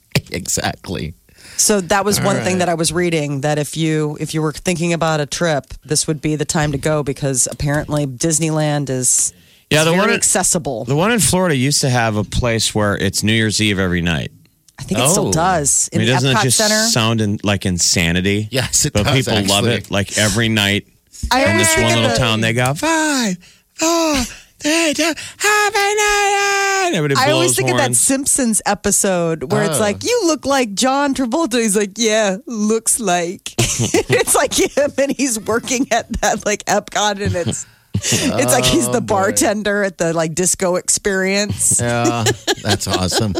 exactly. 0.32 1.14
so 1.56 1.80
that 1.80 2.04
was 2.04 2.20
one 2.20 2.36
thing 2.36 2.58
that 2.58 2.68
I 2.68 2.74
was 2.74 2.92
reading 2.92 3.40
that 3.42 3.58
if 3.58 3.76
you 3.76 4.16
if 4.20 4.34
you 4.34 4.42
were 4.42 4.52
thinking 4.52 4.92
about 4.92 5.20
a 5.20 5.26
trip, 5.26 5.66
this 5.84 6.06
would 6.06 6.20
be 6.20 6.36
the 6.36 6.44
time 6.44 6.72
to 6.72 6.78
go 6.78 7.02
because 7.02 7.48
apparently 7.50 8.06
Disneyland 8.06 8.90
is 8.90 9.32
Yeah, 9.70 9.84
the 9.84 9.90
very 9.90 9.98
one, 10.00 10.10
in, 10.10 10.16
accessible. 10.16 10.84
the 10.84 10.96
one 10.96 11.12
in 11.12 11.20
Florida 11.20 11.56
used 11.56 11.80
to 11.82 11.90
have 11.90 12.16
a 12.16 12.24
place 12.24 12.74
where 12.74 12.96
it's 12.96 13.22
New 13.22 13.32
Year's 13.34 13.60
Eve 13.60 13.78
every 13.78 14.00
night. 14.02 14.32
I 14.78 14.82
think 14.82 14.98
it 15.00 15.08
still 15.10 15.28
Oh. 15.28 15.32
does 15.32 15.90
I 15.92 15.98
mean, 15.98 16.06
the 16.06 16.12
doesn't 16.14 16.34
Epcot 16.36 16.40
it 16.40 16.44
just 16.44 16.56
Center. 16.58 16.88
sound 16.88 17.20
in, 17.20 17.38
like 17.42 17.66
insanity? 17.66 18.48
Yes, 18.50 18.86
it 18.86 18.92
but 18.94 19.04
does, 19.04 19.26
people 19.26 19.42
love 19.44 19.66
it. 19.66 19.90
Like 19.90 20.16
every 20.16 20.48
night 20.48 20.86
I 21.30 21.44
in 21.50 21.58
this 21.58 21.76
one 21.76 21.92
little 21.94 22.08
the- 22.08 22.16
town, 22.16 22.40
they 22.40 22.54
go 22.54 22.72
five, 22.74 23.36
four, 23.74 24.16
three, 24.60 24.94
two, 24.94 25.02
happy 25.38 25.94
night. 25.96 26.90
Everybody 26.94 27.14
I 27.20 27.30
always 27.32 27.50
blows 27.50 27.56
think 27.56 27.70
of 27.70 27.76
that 27.78 27.82
horns. 27.84 27.98
Simpsons 27.98 28.62
episode 28.66 29.52
where 29.52 29.64
it's 29.64 29.78
Oh. 29.78 29.80
like, 29.80 30.04
you 30.04 30.22
look 30.26 30.44
like 30.46 30.74
John 30.74 31.14
Travolta. 31.14 31.60
He's 31.60 31.76
like, 31.76 31.92
yeah, 31.96 32.36
looks 32.46 33.00
like. 33.00 33.54
it's 33.58 34.34
like 34.34 34.52
him 34.54 34.90
and 34.98 35.10
he's 35.12 35.40
working 35.40 35.86
at 35.90 36.06
that 36.20 36.44
like 36.44 36.64
Epcot 36.66 37.20
and 37.24 37.34
it's 37.34 37.66
it's 37.94 38.52
like 38.52 38.64
he's 38.64 38.88
Oh, 38.88 38.92
the 38.92 39.00
bartender 39.00 39.82
at 39.82 39.96
the 39.98 40.12
like 40.12 40.34
disco 40.34 40.76
experience. 40.76 41.80
Yeah, 41.80 42.24
that's 42.62 42.86
awesome. 42.86 43.34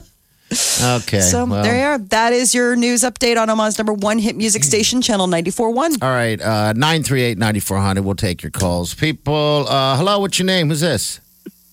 Okay. 0.53 1.21
So 1.21 1.45
well. 1.45 1.63
there 1.63 1.77
you 1.77 1.85
are. 1.85 1.99
That 1.99 2.33
is 2.33 2.55
your 2.55 2.75
news 2.75 3.03
update 3.03 3.41
on 3.41 3.49
Omaha's 3.51 3.79
number 3.79 3.93
one 3.93 4.19
hit 4.19 4.37
music 4.37 4.65
station, 4.65 5.01
Channel 5.01 5.29
94.1. 5.29 6.03
All 6.03 6.11
right, 6.11 6.41
uh, 6.41 6.73
938-9400. 6.75 8.01
We'll 8.03 8.15
take 8.15 8.43
your 8.43 8.51
calls. 8.51 8.95
People, 8.95 9.67
uh, 9.69 9.97
hello, 9.97 10.19
what's 10.19 10.39
your 10.39 10.47
name? 10.47 10.69
Who's 10.69 10.81
this? 10.81 11.21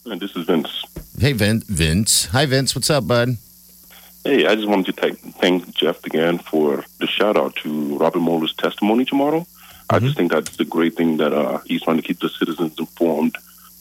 And 0.05 0.19
this 0.19 0.35
is 0.35 0.45
Vince. 0.45 0.83
Hey, 1.19 1.33
Vin- 1.33 1.63
Vince. 1.67 2.25
Hi, 2.27 2.45
Vince. 2.45 2.75
What's 2.75 2.89
up, 2.89 3.07
bud? 3.07 3.37
Hey, 4.23 4.45
I 4.45 4.55
just 4.55 4.67
wanted 4.67 4.87
to 4.87 5.01
thank, 5.01 5.19
thank 5.37 5.73
Jeff 5.73 6.05
again 6.05 6.37
for 6.37 6.83
the 6.99 7.07
shout 7.07 7.37
out 7.37 7.55
to 7.57 7.97
Robert 7.97 8.19
Mueller's 8.19 8.53
testimony 8.53 9.05
tomorrow. 9.05 9.47
I 9.89 9.99
just 9.99 10.17
think 10.17 10.31
that's 10.31 10.59
a 10.59 10.65
great 10.65 10.95
thing 10.95 11.15
that 11.17 11.31
uh, 11.33 11.59
he's 11.65 11.81
trying 11.81 11.95
to 11.95 12.03
keep 12.03 12.19
the 12.19 12.27
citizens 12.27 12.77
informed 12.77 13.37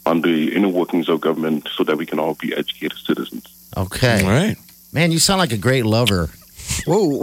on 0.07 0.21
the 0.21 0.55
inner 0.55 0.69
workings 0.69 1.09
of 1.09 1.21
government 1.21 1.69
so 1.77 1.83
that 1.83 1.97
we 1.99 2.07
can 2.07 2.21
all 2.21 2.35
be 2.35 2.55
educated 2.55 2.97
citizens. 2.97 3.45
Okay. 3.77 4.23
All 4.23 4.31
right. 4.31 4.57
Man, 4.97 5.13
you 5.13 5.19
sound 5.19 5.41
like 5.41 5.53
a 5.53 5.59
great 5.59 5.85
lover. 5.85 6.31
Whoa. 6.87 7.23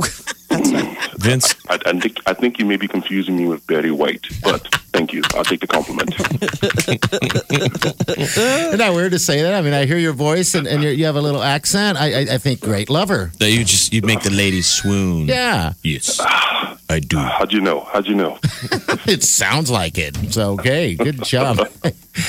Vince, 1.17 1.55
I, 1.67 1.79
I 1.87 1.99
think 1.99 2.19
I 2.27 2.33
think 2.35 2.59
you 2.59 2.65
may 2.65 2.77
be 2.77 2.87
confusing 2.87 3.35
me 3.35 3.47
with 3.47 3.65
Barry 3.65 3.89
White, 3.89 4.27
but 4.43 4.61
thank 4.93 5.11
you. 5.11 5.23
I'll 5.33 5.43
take 5.43 5.59
the 5.59 5.65
compliment. 5.65 6.13
Isn't 8.19 8.77
that 8.77 8.93
weird 8.93 9.13
to 9.13 9.17
say 9.17 9.41
that? 9.41 9.55
I 9.55 9.61
mean, 9.61 9.73
I 9.73 9.85
hear 9.85 9.97
your 9.97 10.13
voice 10.13 10.53
and, 10.53 10.67
and 10.67 10.83
you're, 10.83 10.91
you 10.91 11.05
have 11.05 11.15
a 11.15 11.21
little 11.21 11.41
accent. 11.41 11.97
I, 11.97 12.13
I, 12.13 12.19
I 12.33 12.37
think 12.37 12.61
great 12.61 12.91
lover. 12.91 13.31
that 13.39 13.49
you 13.49 13.65
just 13.65 13.91
you 13.91 14.03
make 14.03 14.21
the 14.21 14.29
ladies 14.29 14.67
swoon. 14.67 15.27
Yeah, 15.27 15.73
Yes, 15.81 16.19
I 16.89 16.99
do. 16.99 17.17
How'd 17.17 17.53
you 17.53 17.61
know? 17.61 17.87
How'd 17.91 18.05
you 18.05 18.13
know? 18.13 18.37
it 19.07 19.23
sounds 19.23 19.71
like 19.71 19.97
it. 19.97 20.15
So, 20.31 20.51
okay, 20.53 20.93
good 20.93 21.23
job. 21.23 21.57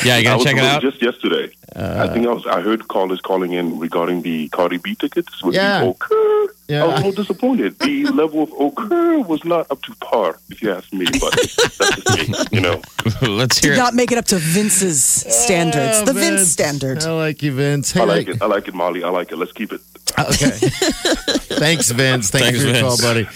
Yeah, 0.03 0.17
you 0.17 0.25
gotta 0.25 0.43
check 0.43 0.57
it 0.57 0.65
out. 0.65 0.81
just 0.81 1.03
yesterday. 1.03 1.53
Uh, 1.77 2.07
I 2.09 2.13
think 2.13 2.27
I 2.27 2.33
was. 2.33 2.47
I 2.47 2.61
heard 2.61 2.87
callers 2.89 3.21
calling 3.21 3.53
in 3.53 3.79
regarding 3.81 4.23
the 4.23 4.49
Cardi 4.51 4.77
B 4.79 4.95
tickets 4.95 5.43
with 5.43 5.55
Yeah. 5.57 5.81
the 5.81 5.91
occur. 5.91 6.47
Yeah. 6.69 6.85
I 6.85 6.87
was 6.87 6.95
a 6.95 6.97
little 7.07 7.23
disappointed. 7.25 7.79
The 7.81 8.05
level 8.15 8.45
of 8.45 8.53
occur 8.53 9.19
was 9.19 9.45
not 9.45 9.71
up 9.71 9.83
to 9.83 9.95
par, 9.97 10.39
if 10.51 10.63
you 10.63 10.73
ask 10.73 10.93
me. 10.93 11.05
But 11.21 11.33
that's 11.33 11.57
just 11.57 12.29
me, 12.29 12.35
you 12.53 12.61
know. 12.61 12.81
Let's 13.23 13.59
hear 13.59 13.73
Did 13.73 13.79
it. 13.79 13.83
not 13.83 13.95
make 13.95 14.13
it 14.13 14.19
up 14.19 14.25
to 14.27 14.37
Vince's 14.37 15.25
oh, 15.27 15.31
standards, 15.31 15.99
Oh, 16.03 16.05
the 16.05 16.13
Vince 16.13 16.37
Vince. 16.41 16.51
standard. 16.53 17.03
I 17.03 17.13
like 17.13 17.43
you, 17.43 17.53
Vince. 17.53 17.93
Hey, 17.93 18.01
I 18.03 18.05
like 18.05 18.29
it. 18.29 18.41
I 18.41 18.47
like 18.47 18.69
it, 18.69 18.75
Molly. 18.75 19.03
I 19.03 19.11
like 19.11 19.33
it. 19.33 19.37
Let's 19.37 19.53
keep 19.53 19.73
it. 19.73 19.81
Okay. 20.19 20.51
Thanks, 21.59 21.91
Vince. 21.91 22.31
Thanks, 22.31 22.31
Thanks, 22.31 22.63
for 22.63 22.69
your 22.69 22.81
call, 22.81 22.97
buddy. 22.99 23.27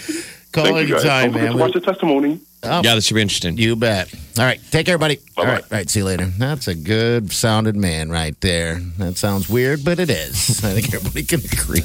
Call 0.51 0.65
Thank 0.65 0.87
you 0.89 0.95
guys. 0.95 1.05
anytime, 1.05 1.31
Don't 1.33 1.41
man. 1.43 1.51
to 1.53 1.57
watch 1.57 1.73
the 1.73 1.79
testimony. 1.81 2.39
Oh. 2.63 2.81
Yeah, 2.83 2.95
this 2.95 3.05
should 3.05 3.13
be 3.15 3.21
interesting. 3.21 3.57
You 3.57 3.75
bet. 3.75 4.13
All 4.37 4.43
right. 4.43 4.59
Take 4.71 4.85
care, 4.85 4.97
buddy. 4.97 5.19
All 5.37 5.43
Bye-bye. 5.45 5.53
right. 5.53 5.63
All 5.63 5.69
right. 5.77 5.89
See 5.89 5.99
you 5.99 6.05
later. 6.05 6.25
That's 6.25 6.67
a 6.67 6.75
good 6.75 7.31
sounded 7.31 7.75
man 7.77 8.09
right 8.09 8.39
there. 8.41 8.79
That 8.97 9.15
sounds 9.17 9.47
weird, 9.47 9.85
but 9.85 9.99
it 9.99 10.09
is. 10.09 10.63
I 10.63 10.73
think 10.73 10.93
everybody 10.93 11.23
can 11.23 11.39
agree. 11.39 11.81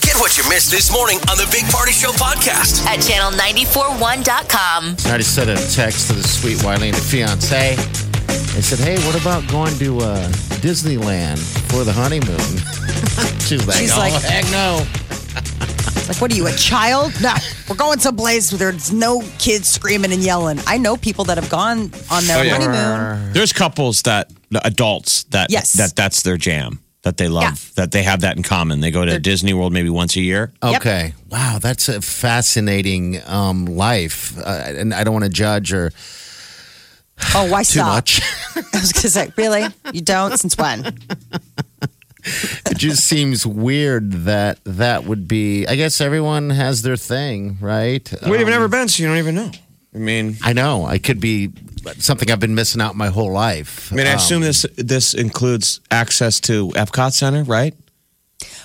Get 0.00 0.16
what 0.16 0.38
you 0.38 0.48
missed 0.48 0.70
this 0.70 0.90
morning 0.90 1.18
on 1.28 1.36
the 1.36 1.46
Big 1.52 1.64
Party 1.70 1.92
Show 1.92 2.12
podcast. 2.12 2.86
At 2.86 3.00
channel941.com. 3.00 4.96
I 5.12 5.18
just 5.18 5.34
sent 5.34 5.50
a 5.50 5.56
text 5.74 6.06
to 6.08 6.14
the 6.14 6.22
sweet 6.22 6.58
Wileen, 6.58 6.92
the 6.94 7.00
fiance. 7.00 7.72
I 7.76 8.60
said, 8.60 8.78
hey, 8.78 8.96
what 9.06 9.20
about 9.20 9.46
going 9.50 9.76
to 9.78 9.98
uh, 9.98 10.28
Disneyland 10.62 11.38
for 11.70 11.84
the 11.84 11.92
honeymoon? 11.92 12.38
She's 13.40 13.66
like, 13.66 13.76
She's 13.78 13.92
oh, 13.94 13.98
like- 13.98 14.12
heck 14.22 14.44
no. 14.50 14.84
Like, 16.08 16.20
what 16.20 16.32
are 16.32 16.36
you, 16.36 16.46
a 16.46 16.52
child? 16.52 17.12
No, 17.20 17.34
we're 17.68 17.74
going 17.76 17.98
someplace 17.98 18.52
where 18.52 18.58
there's 18.58 18.92
no 18.92 19.22
kids 19.38 19.68
screaming 19.68 20.12
and 20.12 20.22
yelling. 20.22 20.60
I 20.66 20.78
know 20.78 20.96
people 20.96 21.24
that 21.24 21.36
have 21.36 21.50
gone 21.50 21.90
on 22.10 22.24
their 22.26 22.38
Oh, 22.38 22.42
yeah. 22.42 22.58
honeymoon. 22.58 23.32
There's 23.32 23.52
couples 23.52 24.02
that 24.02 24.30
adults 24.64 25.24
that 25.30 25.50
Yes. 25.50 25.72
that 25.72 25.96
that's 25.96 26.22
their 26.22 26.36
jam. 26.36 26.78
That 27.02 27.16
they 27.18 27.28
love, 27.28 27.42
Yeah. 27.44 27.82
that 27.82 27.92
they 27.92 28.02
have 28.02 28.22
that 28.22 28.36
in 28.36 28.42
common. 28.42 28.80
They 28.80 28.90
go 28.90 29.04
to 29.04 29.18
Disney 29.20 29.52
World 29.54 29.72
maybe 29.72 29.88
once 29.90 30.16
a 30.16 30.20
year. 30.20 30.52
Yep. 30.64 30.80
Okay. 30.80 31.14
Wow, 31.30 31.58
that's 31.60 31.88
a 31.88 32.00
fascinating 32.00 33.20
um, 33.26 33.64
life. 33.66 34.36
Uh, 34.38 34.42
and 34.66 34.92
I 34.92 35.04
don't 35.04 35.12
want 35.14 35.24
to 35.24 35.30
judge 35.30 35.72
or 35.72 35.92
Oh, 37.34 37.46
why 37.50 37.62
too 37.64 37.78
stop? 37.78 37.94
much. 37.94 38.20
I 38.56 38.60
was 38.80 38.92
going 38.92 39.02
to 39.02 39.10
say, 39.10 39.32
really? 39.36 39.66
You 39.92 40.00
don't? 40.00 40.36
Since 40.38 40.56
when? 40.58 40.84
it 42.66 42.76
just 42.78 43.04
seems 43.04 43.46
weird 43.46 44.12
that 44.24 44.58
that 44.64 45.04
would 45.04 45.26
be. 45.28 45.66
I 45.66 45.76
guess 45.76 46.00
everyone 46.00 46.50
has 46.50 46.82
their 46.82 46.96
thing, 46.96 47.58
right? 47.60 48.08
Well, 48.22 48.32
you've 48.38 48.42
Um, 48.48 48.50
never 48.50 48.68
been, 48.68 48.88
so 48.88 49.02
you 49.02 49.08
don't 49.08 49.18
even 49.18 49.34
know. 49.34 49.50
I 49.94 49.98
mean, 49.98 50.36
I 50.42 50.52
know. 50.52 50.84
I 50.84 50.98
could 50.98 51.20
be 51.20 51.50
something 51.98 52.30
I've 52.30 52.40
been 52.40 52.54
missing 52.54 52.82
out 52.82 52.96
my 52.96 53.08
whole 53.08 53.32
life. 53.32 53.90
I 53.92 53.96
mean, 53.96 54.06
I 54.06 54.10
Um, 54.12 54.16
assume 54.16 54.42
this 54.42 54.66
this 54.76 55.14
includes 55.14 55.80
access 55.90 56.38
to 56.40 56.68
Epcot 56.76 57.12
Center, 57.12 57.44
right? 57.44 57.74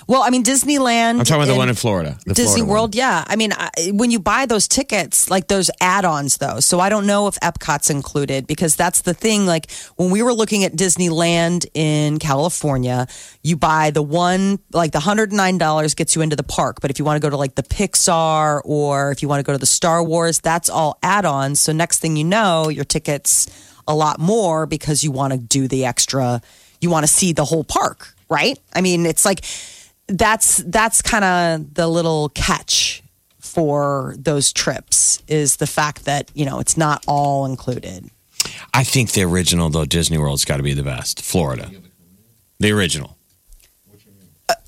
Well, 0.06 0.22
I 0.22 0.30
mean, 0.30 0.44
Disneyland. 0.44 1.18
I'm 1.18 1.24
talking 1.24 1.42
about 1.42 1.52
the 1.52 1.56
one 1.56 1.68
in 1.68 1.74
Florida. 1.74 2.18
the 2.26 2.34
Disney 2.34 2.44
Florida 2.44 2.64
one. 2.64 2.68
World, 2.70 2.94
yeah. 2.94 3.24
I 3.26 3.36
mean, 3.36 3.52
I, 3.52 3.70
when 3.92 4.10
you 4.10 4.18
buy 4.18 4.46
those 4.46 4.68
tickets, 4.68 5.30
like 5.30 5.48
those 5.48 5.70
add-ons, 5.80 6.38
though. 6.38 6.60
So 6.60 6.80
I 6.80 6.88
don't 6.88 7.06
know 7.06 7.28
if 7.28 7.36
Epcot's 7.40 7.90
included 7.90 8.46
because 8.46 8.76
that's 8.76 9.02
the 9.02 9.14
thing. 9.14 9.46
Like 9.46 9.70
when 9.96 10.10
we 10.10 10.22
were 10.22 10.32
looking 10.32 10.64
at 10.64 10.72
Disneyland 10.72 11.66
in 11.74 12.18
California, 12.18 13.06
you 13.42 13.56
buy 13.56 13.90
the 13.90 14.02
one, 14.02 14.58
like 14.72 14.92
the 14.92 15.00
hundred 15.00 15.32
nine 15.32 15.58
dollars 15.58 15.94
gets 15.94 16.16
you 16.16 16.22
into 16.22 16.36
the 16.36 16.42
park. 16.42 16.80
But 16.80 16.90
if 16.90 16.98
you 16.98 17.04
want 17.04 17.20
to 17.20 17.26
go 17.26 17.30
to 17.30 17.36
like 17.36 17.54
the 17.54 17.62
Pixar 17.62 18.60
or 18.64 19.12
if 19.12 19.22
you 19.22 19.28
want 19.28 19.40
to 19.40 19.44
go 19.44 19.52
to 19.52 19.58
the 19.58 19.66
Star 19.66 20.02
Wars, 20.02 20.40
that's 20.40 20.68
all 20.68 20.98
add-ons. 21.02 21.60
So 21.60 21.72
next 21.72 22.00
thing 22.00 22.16
you 22.16 22.24
know, 22.24 22.68
your 22.68 22.84
tickets 22.84 23.48
a 23.86 23.94
lot 23.94 24.18
more 24.18 24.66
because 24.66 25.02
you 25.02 25.10
want 25.10 25.32
to 25.32 25.38
do 25.38 25.68
the 25.68 25.84
extra. 25.84 26.40
You 26.80 26.90
want 26.90 27.04
to 27.04 27.12
see 27.12 27.32
the 27.32 27.44
whole 27.44 27.64
park, 27.64 28.14
right? 28.28 28.58
I 28.74 28.80
mean, 28.80 29.06
it's 29.06 29.24
like 29.24 29.44
that's 30.08 30.58
that's 30.58 31.02
kind 31.02 31.24
of 31.24 31.74
the 31.74 31.88
little 31.88 32.28
catch 32.30 33.02
for 33.38 34.14
those 34.18 34.52
trips 34.52 35.22
is 35.28 35.56
the 35.56 35.66
fact 35.66 36.04
that 36.04 36.30
you 36.34 36.44
know 36.44 36.58
it's 36.58 36.76
not 36.76 37.04
all 37.06 37.44
included. 37.44 38.10
I 38.74 38.84
think 38.84 39.12
the 39.12 39.22
original 39.22 39.68
though 39.68 39.84
Disney 39.84 40.18
World's 40.18 40.44
got 40.44 40.56
to 40.56 40.62
be 40.62 40.74
the 40.74 40.82
best. 40.82 41.22
Florida, 41.22 41.70
the 42.58 42.72
original, 42.72 43.16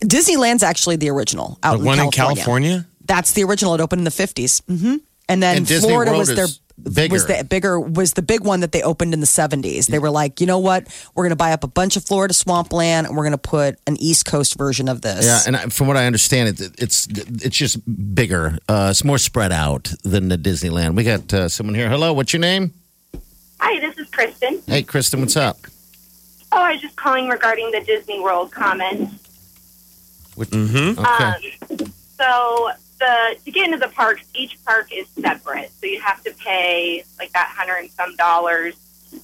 Disneyland's 0.00 0.62
actually 0.62 0.96
the 0.96 1.10
original 1.10 1.58
out 1.62 1.74
the 1.74 1.80
in 1.80 1.84
one 1.84 1.98
in 1.98 2.10
California. 2.10 2.44
California. 2.44 2.86
That's 3.06 3.32
the 3.32 3.44
original. 3.44 3.74
It 3.74 3.80
opened 3.80 4.00
in 4.00 4.04
the 4.04 4.10
fifties, 4.10 4.60
mm-hmm. 4.62 4.96
and 5.28 5.42
then 5.42 5.58
And 5.58 5.68
Florida 5.68 6.12
World 6.12 6.20
was 6.20 6.34
their 6.34 6.44
is 6.44 6.60
bigger. 6.82 7.12
was 7.12 7.26
the 7.26 7.44
bigger 7.48 7.78
was 7.80 8.12
the 8.14 8.22
big 8.22 8.44
one 8.44 8.60
that 8.60 8.72
they 8.72 8.82
opened 8.82 9.14
in 9.14 9.20
the 9.20 9.26
seventies. 9.26 9.86
They 9.86 9.98
were 9.98 10.10
like, 10.10 10.40
you 10.40 10.46
know 10.46 10.58
what, 10.58 10.86
we're 11.14 11.24
going 11.24 11.30
to 11.30 11.36
buy 11.36 11.52
up 11.52 11.64
a 11.64 11.68
bunch 11.68 11.96
of 11.96 12.04
Florida 12.04 12.34
swampland, 12.34 13.06
and 13.06 13.16
we're 13.16 13.22
going 13.24 13.32
to 13.32 13.38
put 13.38 13.78
an 13.86 13.96
East 14.00 14.26
Coast 14.26 14.56
version 14.58 14.88
of 14.88 15.00
this. 15.02 15.24
Yeah, 15.24 15.40
and 15.46 15.56
I- 15.56 15.66
from 15.66 15.86
what 15.86 15.96
I 15.96 16.06
understand, 16.06 16.48
it, 16.60 16.70
it's 16.80 17.06
it's 17.08 17.56
just 17.56 17.78
bigger. 18.14 18.58
Uh, 18.68 18.88
it's 18.90 19.04
more 19.04 19.18
spread 19.18 19.52
out 19.52 19.92
than 20.02 20.28
the 20.28 20.36
Disneyland. 20.38 20.94
We 20.96 21.04
got 21.04 21.32
uh, 21.32 21.48
someone 21.48 21.74
here. 21.74 21.88
Hello, 21.88 22.12
what's 22.12 22.32
your 22.32 22.40
name? 22.40 22.72
Hi, 23.60 23.80
this 23.80 23.96
is 23.98 24.08
Kristen. 24.10 24.60
Hey, 24.66 24.82
Kristen, 24.82 25.20
what's 25.20 25.36
up? 25.36 25.58
Oh, 26.52 26.58
I 26.62 26.72
was 26.72 26.80
just 26.82 26.96
calling 26.96 27.28
regarding 27.28 27.70
the 27.70 27.80
Disney 27.80 28.20
World 28.20 28.50
comment. 28.52 29.10
What- 30.34 30.50
Mm-hmm. 30.50 31.00
Okay. 31.00 31.84
Um, 31.84 31.92
so 32.18 32.70
the 33.04 33.36
to 33.44 33.50
get 33.50 33.66
into 33.66 33.78
the 33.78 33.92
parks, 33.92 34.22
each 34.34 34.58
park 34.64 34.88
is 34.92 35.06
separate. 35.20 35.70
So 35.80 35.86
you 35.86 36.00
have 36.00 36.22
to 36.24 36.32
pay 36.34 37.04
like 37.18 37.32
that 37.32 37.52
hundred 37.56 37.76
and 37.78 37.90
some 37.90 38.16
dollars 38.16 38.74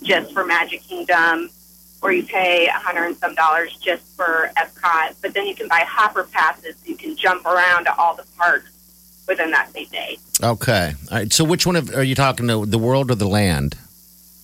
just 0.02 0.32
for 0.32 0.44
Magic 0.44 0.82
Kingdom, 0.82 1.50
or 2.02 2.12
you 2.12 2.22
pay 2.22 2.66
a 2.66 2.72
hundred 2.72 3.06
and 3.06 3.16
some 3.16 3.34
dollars 3.34 3.76
just 3.76 4.04
for 4.16 4.50
Epcot. 4.56 5.16
But 5.22 5.34
then 5.34 5.46
you 5.46 5.54
can 5.54 5.68
buy 5.68 5.84
hopper 5.86 6.24
passes, 6.24 6.76
so 6.76 6.88
you 6.88 6.96
can 6.96 7.16
jump 7.16 7.46
around 7.46 7.84
to 7.84 7.94
all 7.96 8.14
the 8.14 8.26
parks 8.36 8.70
within 9.26 9.50
that 9.52 9.72
same 9.72 9.86
day. 9.88 10.18
okay. 10.42 10.94
All 11.10 11.18
right. 11.18 11.32
So, 11.32 11.44
which 11.44 11.64
one 11.66 11.76
of, 11.76 11.94
are 11.94 12.02
you 12.02 12.14
talking 12.14 12.48
to? 12.48 12.66
The 12.66 12.78
world 12.78 13.10
or 13.10 13.14
the 13.14 13.28
land? 13.28 13.76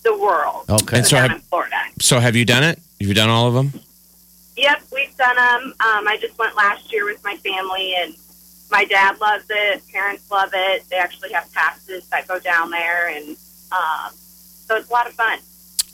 The 0.04 0.16
world. 0.16 0.64
Okay. 0.70 0.98
And 0.98 1.06
so 1.06 1.16
have- 1.16 1.42
Florida. 1.44 1.74
So 2.00 2.20
have 2.20 2.36
you 2.36 2.44
done 2.44 2.62
it? 2.62 2.78
Have 3.00 3.08
you 3.08 3.14
done 3.14 3.28
all 3.28 3.48
of 3.48 3.54
them? 3.54 3.72
Yep, 4.56 4.82
we've 4.92 5.14
done 5.16 5.36
them. 5.36 5.62
Um, 5.80 6.08
I 6.08 6.16
just 6.20 6.38
went 6.38 6.56
last 6.56 6.90
year 6.92 7.04
with 7.04 7.22
my 7.24 7.36
family, 7.36 7.94
and 8.00 8.14
my 8.70 8.84
dad 8.84 9.20
loves 9.20 9.44
it. 9.48 9.82
Parents 9.92 10.30
love 10.30 10.50
it. 10.52 10.84
They 10.90 10.96
actually 10.96 11.32
have 11.32 11.52
passes 11.52 12.06
that 12.08 12.26
go 12.26 12.38
down 12.38 12.70
there, 12.70 13.08
and 13.08 13.36
um, 13.72 14.12
so 14.12 14.76
it's 14.76 14.88
a 14.88 14.92
lot 14.92 15.06
of 15.06 15.14
fun. 15.14 15.38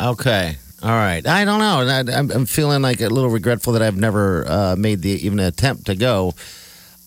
Okay. 0.00 0.56
All 0.82 0.90
right. 0.90 1.24
I 1.26 1.44
don't 1.44 1.60
know. 1.60 1.86
I, 1.86 2.18
I'm, 2.18 2.30
I'm 2.32 2.46
feeling 2.46 2.82
like 2.82 3.00
a 3.00 3.08
little 3.08 3.30
regretful 3.30 3.74
that 3.74 3.82
I've 3.82 3.96
never 3.96 4.44
uh, 4.48 4.76
made 4.76 5.02
the 5.02 5.10
even 5.24 5.38
an 5.38 5.46
attempt 5.46 5.86
to 5.86 5.94
go 5.94 6.34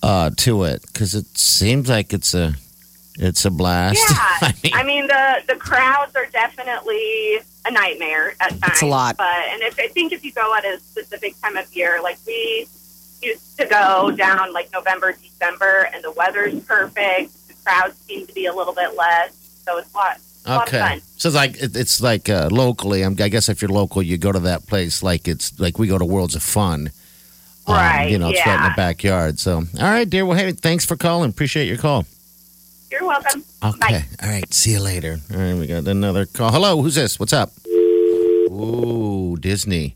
uh, 0.01 0.29
to 0.37 0.63
it 0.63 0.81
because 0.87 1.13
it 1.13 1.37
seems 1.37 1.89
like 1.89 2.13
it's 2.13 2.33
a 2.33 2.53
it's 3.17 3.43
a 3.43 3.51
blast. 3.51 3.99
Yeah, 3.99 4.15
I 4.17 4.53
mean, 4.63 4.73
I 4.75 4.83
mean 4.83 5.07
the 5.07 5.53
the 5.53 5.55
crowds 5.55 6.15
are 6.15 6.27
definitely 6.27 7.39
a 7.65 7.71
nightmare 7.71 8.35
at 8.39 8.51
times. 8.51 8.63
It's 8.67 8.81
a 8.81 8.85
lot. 8.85 9.17
but 9.17 9.25
and 9.49 9.61
if 9.63 9.77
I 9.79 9.87
think 9.87 10.13
if 10.13 10.23
you 10.23 10.31
go 10.31 10.55
at 10.55 10.63
a 10.63 10.79
specific 10.79 11.39
time 11.41 11.57
of 11.57 11.73
year, 11.75 11.99
like 12.01 12.17
we 12.25 12.67
used 13.25 13.57
to 13.57 13.65
go 13.65 14.11
down 14.11 14.53
like 14.53 14.71
November, 14.71 15.11
December, 15.13 15.89
and 15.93 16.03
the 16.03 16.11
weather's 16.11 16.59
perfect. 16.63 17.47
The 17.47 17.53
crowds 17.63 17.97
seem 17.99 18.27
to 18.27 18.33
be 18.33 18.45
a 18.45 18.53
little 18.53 18.73
bit 18.73 18.95
less, 18.95 19.33
so 19.65 19.77
it's 19.77 19.93
a 19.93 19.97
lot. 19.97 20.17
a 20.45 20.49
lot 20.49 20.67
of 20.67 20.73
okay. 20.73 20.79
fun. 20.79 21.01
So 21.17 21.29
it's 21.29 21.35
like 21.35 21.61
it, 21.61 21.75
it's 21.75 22.01
like 22.01 22.29
uh, 22.29 22.49
locally. 22.51 23.01
I'm, 23.03 23.15
I 23.19 23.29
guess 23.29 23.49
if 23.49 23.61
you're 23.61 23.69
local, 23.69 24.01
you 24.01 24.17
go 24.17 24.31
to 24.31 24.39
that 24.41 24.67
place 24.67 25.01
like 25.03 25.27
it's 25.27 25.59
like 25.59 25.79
we 25.79 25.87
go 25.87 25.97
to 25.97 26.05
Worlds 26.05 26.35
of 26.35 26.43
Fun. 26.43 26.91
Um, 27.67 27.75
Right, 27.75 28.11
You 28.11 28.19
know, 28.19 28.29
it's 28.29 28.45
right 28.45 28.57
in 28.57 28.63
the 28.63 28.73
backyard. 28.75 29.39
So, 29.39 29.57
all 29.57 29.63
right, 29.81 30.07
dear. 30.07 30.23
Well, 30.23 30.37
hey, 30.37 30.51
thanks 30.51 30.85
for 30.85 30.95
calling. 30.95 31.31
Appreciate 31.31 31.67
your 31.67 31.77
call. 31.77 32.05
You're 32.91 33.07
welcome. 33.07 33.43
Okay. 33.63 33.79
Bye. 33.79 34.05
All 34.21 34.29
right. 34.29 34.53
See 34.53 34.71
you 34.71 34.79
later. 34.79 35.17
All 35.33 35.39
right. 35.39 35.55
We 35.55 35.65
got 35.65 35.87
another 35.87 36.27
call. 36.27 36.51
Hello. 36.51 36.81
Who's 36.81 36.95
this? 36.95 37.19
What's 37.19 37.33
up? 37.33 37.51
Ooh, 37.67 39.35
Disney. 39.39 39.95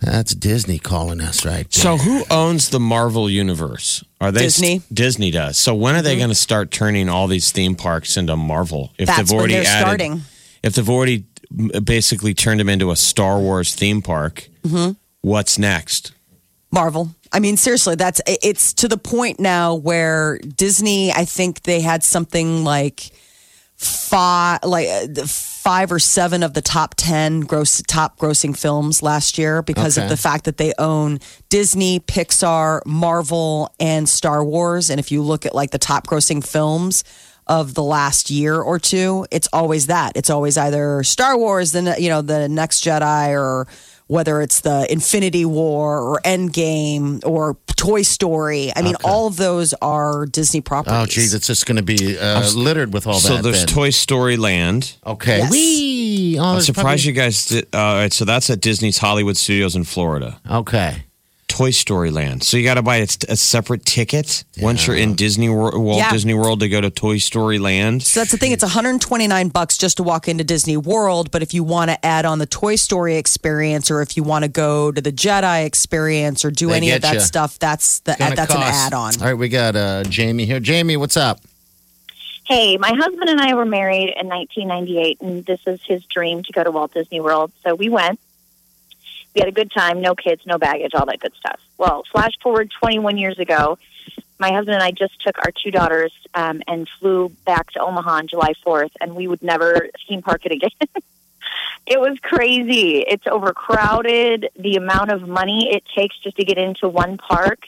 That's 0.00 0.34
Disney 0.34 0.78
calling 0.78 1.20
us 1.20 1.44
right 1.44 1.68
there. 1.70 1.82
So 1.82 1.96
who 1.96 2.24
owns 2.30 2.68
the 2.70 2.78
Marvel 2.80 3.28
universe? 3.28 4.04
Are 4.20 4.30
they 4.30 4.42
Disney. 4.42 4.82
Disney 4.92 5.30
does. 5.32 5.58
So 5.58 5.74
when 5.74 5.96
are 5.96 6.02
they 6.02 6.16
going 6.16 6.28
to 6.28 6.34
start 6.36 6.70
turning 6.70 7.08
all 7.08 7.26
these 7.26 7.50
theme 7.50 7.74
parks 7.74 8.16
into 8.16 8.36
Marvel? 8.36 8.92
If 8.98 9.08
That's 9.08 9.32
when 9.32 9.48
they're 9.48 9.64
starting. 9.64 10.22
if 10.62 10.74
they've 10.74 10.88
already 10.88 11.24
basically 11.82 12.34
turned 12.34 12.60
them 12.60 12.68
into 12.68 12.90
a 12.90 12.96
Star 12.96 13.38
Wars 13.40 13.74
theme 13.74 14.02
park, 14.02 14.48
Mm-hmm. 14.64 14.92
what's 15.22 15.58
next? 15.58 16.12
Marvel. 16.70 17.14
I 17.32 17.40
mean, 17.40 17.56
seriously, 17.56 17.94
that's 17.94 18.20
it's 18.26 18.74
to 18.74 18.88
the 18.88 18.98
point 18.98 19.40
now 19.40 19.74
where 19.74 20.38
Disney. 20.38 21.10
I 21.12 21.24
think 21.24 21.62
they 21.62 21.80
had 21.80 22.02
something 22.04 22.64
like 22.64 23.10
five, 23.76 24.60
like 24.64 24.88
uh, 24.88 25.06
five 25.68 25.92
or 25.92 25.98
seven 25.98 26.42
of 26.42 26.54
the 26.54 26.62
top 26.62 26.94
ten 26.96 27.40
gross 27.40 27.82
top 27.86 28.16
grossing 28.18 28.56
films 28.56 29.02
last 29.02 29.36
year 29.36 29.60
because 29.60 29.98
Okay. 29.98 30.04
of 30.04 30.08
the 30.08 30.16
fact 30.16 30.46
that 30.46 30.56
they 30.56 30.72
own 30.78 31.20
Disney, 31.50 32.00
Pixar, 32.00 32.80
Marvel, 32.86 33.70
and 33.78 34.08
Star 34.08 34.42
Wars. 34.42 34.88
And 34.88 34.98
if 34.98 35.12
you 35.12 35.20
look 35.20 35.44
at 35.44 35.54
like 35.54 35.70
the 35.70 35.78
top 35.78 36.06
grossing 36.06 36.42
films 36.42 37.04
of 37.46 37.74
the 37.74 37.82
last 37.82 38.30
year 38.30 38.58
or 38.58 38.78
two, 38.78 39.26
it's 39.30 39.48
always 39.52 39.88
that. 39.88 40.12
It's 40.16 40.30
always 40.30 40.56
either 40.56 41.02
Star 41.02 41.36
Wars, 41.36 41.72
then 41.72 41.94
you 42.00 42.08
know 42.08 42.22
the 42.22 42.48
Next 42.48 42.82
Jedi, 42.82 43.32
or 43.38 43.66
whether 44.08 44.42
it's 44.42 44.60
the 44.60 44.90
Infinity 44.90 45.44
War 45.44 46.00
or 46.00 46.20
Endgame 46.24 47.24
or 47.24 47.56
Toy 47.76 48.02
Story. 48.02 48.72
I 48.74 48.82
mean, 48.82 48.96
all 49.04 49.28
of 49.28 49.36
those 49.36 49.72
are 49.74 50.26
Disney 50.26 50.60
properties. 50.60 50.98
Oh, 50.98 51.06
geez, 51.06 51.34
it's 51.34 51.46
just 51.46 51.66
going 51.66 51.76
to 51.76 51.82
be 51.82 52.18
uh, 52.18 52.50
littered 52.54 52.92
with 52.92 53.06
all 53.06 53.20
so 53.20 53.28
that. 53.28 53.36
So 53.36 53.42
there's 53.42 53.66
then. 53.66 53.68
Toy 53.68 53.90
Story 53.90 54.36
Land. 54.36 54.96
Okay. 55.06 55.38
Yes. 55.38 55.50
Wee. 55.50 56.36
Oh, 56.38 56.42
I'm 56.42 56.54
there's 56.54 56.66
surprised 56.66 57.04
you 57.04 57.12
guys 57.12 57.46
did. 57.46 57.68
Uh, 57.72 57.78
all 57.78 57.94
right, 57.94 58.12
so 58.12 58.24
that's 58.24 58.50
at 58.50 58.60
Disney's 58.60 58.98
Hollywood 58.98 59.36
Studios 59.36 59.76
in 59.76 59.84
Florida. 59.84 60.40
Okay. 60.50 61.04
Toy 61.48 61.70
Story 61.70 62.10
Land. 62.10 62.42
So 62.44 62.56
you 62.56 62.62
got 62.64 62.74
to 62.74 62.82
buy 62.82 62.96
a, 62.96 63.08
a 63.28 63.36
separate 63.36 63.84
ticket 63.84 64.44
once 64.60 64.86
you're 64.86 64.94
in 64.96 65.14
Disney 65.14 65.48
Wor- 65.48 65.78
Walt 65.80 65.98
Yeah. 65.98 66.12
Disney 66.12 66.34
World 66.34 66.60
to 66.60 66.68
go 66.68 66.80
to 66.80 66.90
Toy 66.90 67.18
Story 67.18 67.58
Land. 67.58 68.02
So 68.04 68.20
that's 68.20 68.30
the 68.30 68.36
thing. 68.36 68.52
It's 68.52 68.62
129 68.62 69.48
bucks 69.48 69.76
just 69.76 69.96
to 69.96 70.02
walk 70.02 70.28
into 70.28 70.44
Disney 70.44 70.76
World. 70.76 71.30
But 71.30 71.42
if 71.42 71.52
you 71.54 71.64
want 71.64 71.90
to 71.90 72.06
add 72.06 72.24
on 72.26 72.38
the 72.38 72.46
Toy 72.46 72.76
Story 72.76 73.16
experience, 73.16 73.90
or 73.90 74.02
if 74.02 74.16
you 74.16 74.22
want 74.22 74.44
to 74.44 74.48
go 74.48 74.92
to 74.92 75.00
the 75.00 75.10
Jedi 75.12 75.64
experience, 75.64 76.44
or 76.44 76.50
do 76.50 76.68
They 76.68 76.76
any 76.76 76.90
of 76.92 77.02
that 77.02 77.14
ya. 77.14 77.20
stuff, 77.20 77.58
that's 77.58 78.00
the, 78.00 78.14
Gonna 78.18 78.36
that's 78.36 78.54
an 78.54 78.62
add-on. 78.62 79.14
All 79.20 79.26
right, 79.26 79.34
we 79.34 79.48
got 79.48 79.74
uh, 79.74 80.04
Jamie 80.04 80.44
here. 80.44 80.60
Jamie, 80.60 80.96
what's 80.96 81.16
up? 81.16 81.40
Hey, 82.46 82.76
my 82.78 82.92
husband 82.94 83.28
and 83.28 83.40
I 83.40 83.52
were 83.54 83.66
married 83.66 84.14
in 84.18 84.26
1998, 84.28 85.20
and 85.20 85.44
this 85.44 85.60
is 85.66 85.80
his 85.84 86.02
dream 86.04 86.42
to 86.44 86.52
go 86.52 86.64
to 86.64 86.70
Walt 86.70 86.94
Disney 86.94 87.20
World. 87.20 87.52
So 87.64 87.74
we 87.74 87.88
went. 87.90 88.18
We 89.34 89.40
had 89.40 89.48
a 89.48 89.52
good 89.52 89.70
time, 89.70 90.00
no 90.00 90.14
kids, 90.14 90.42
no 90.46 90.58
baggage, 90.58 90.92
all 90.94 91.06
that 91.06 91.20
good 91.20 91.34
stuff. 91.34 91.60
Well, 91.76 92.04
flash 92.10 92.32
forward 92.42 92.72
21 92.80 93.18
years 93.18 93.38
ago, 93.38 93.78
my 94.38 94.52
husband 94.52 94.74
and 94.74 94.82
I 94.82 94.90
just 94.90 95.20
took 95.20 95.38
our 95.38 95.50
two 95.50 95.70
daughters 95.70 96.12
um, 96.34 96.62
and 96.66 96.88
flew 97.00 97.30
back 97.44 97.70
to 97.72 97.80
Omaha 97.80 98.10
on 98.10 98.28
July 98.28 98.54
4th, 98.64 98.92
and 99.00 99.14
we 99.16 99.26
would 99.26 99.42
never 99.42 99.88
theme 100.06 100.22
park 100.22 100.46
it 100.46 100.52
again. 100.52 100.70
it 101.86 102.00
was 102.00 102.18
crazy. 102.20 103.00
It's 103.00 103.26
overcrowded. 103.26 104.50
The 104.56 104.76
amount 104.76 105.10
of 105.10 105.28
money 105.28 105.74
it 105.74 105.84
takes 105.94 106.18
just 106.18 106.36
to 106.36 106.44
get 106.44 106.58
into 106.58 106.88
one 106.88 107.18
park 107.18 107.60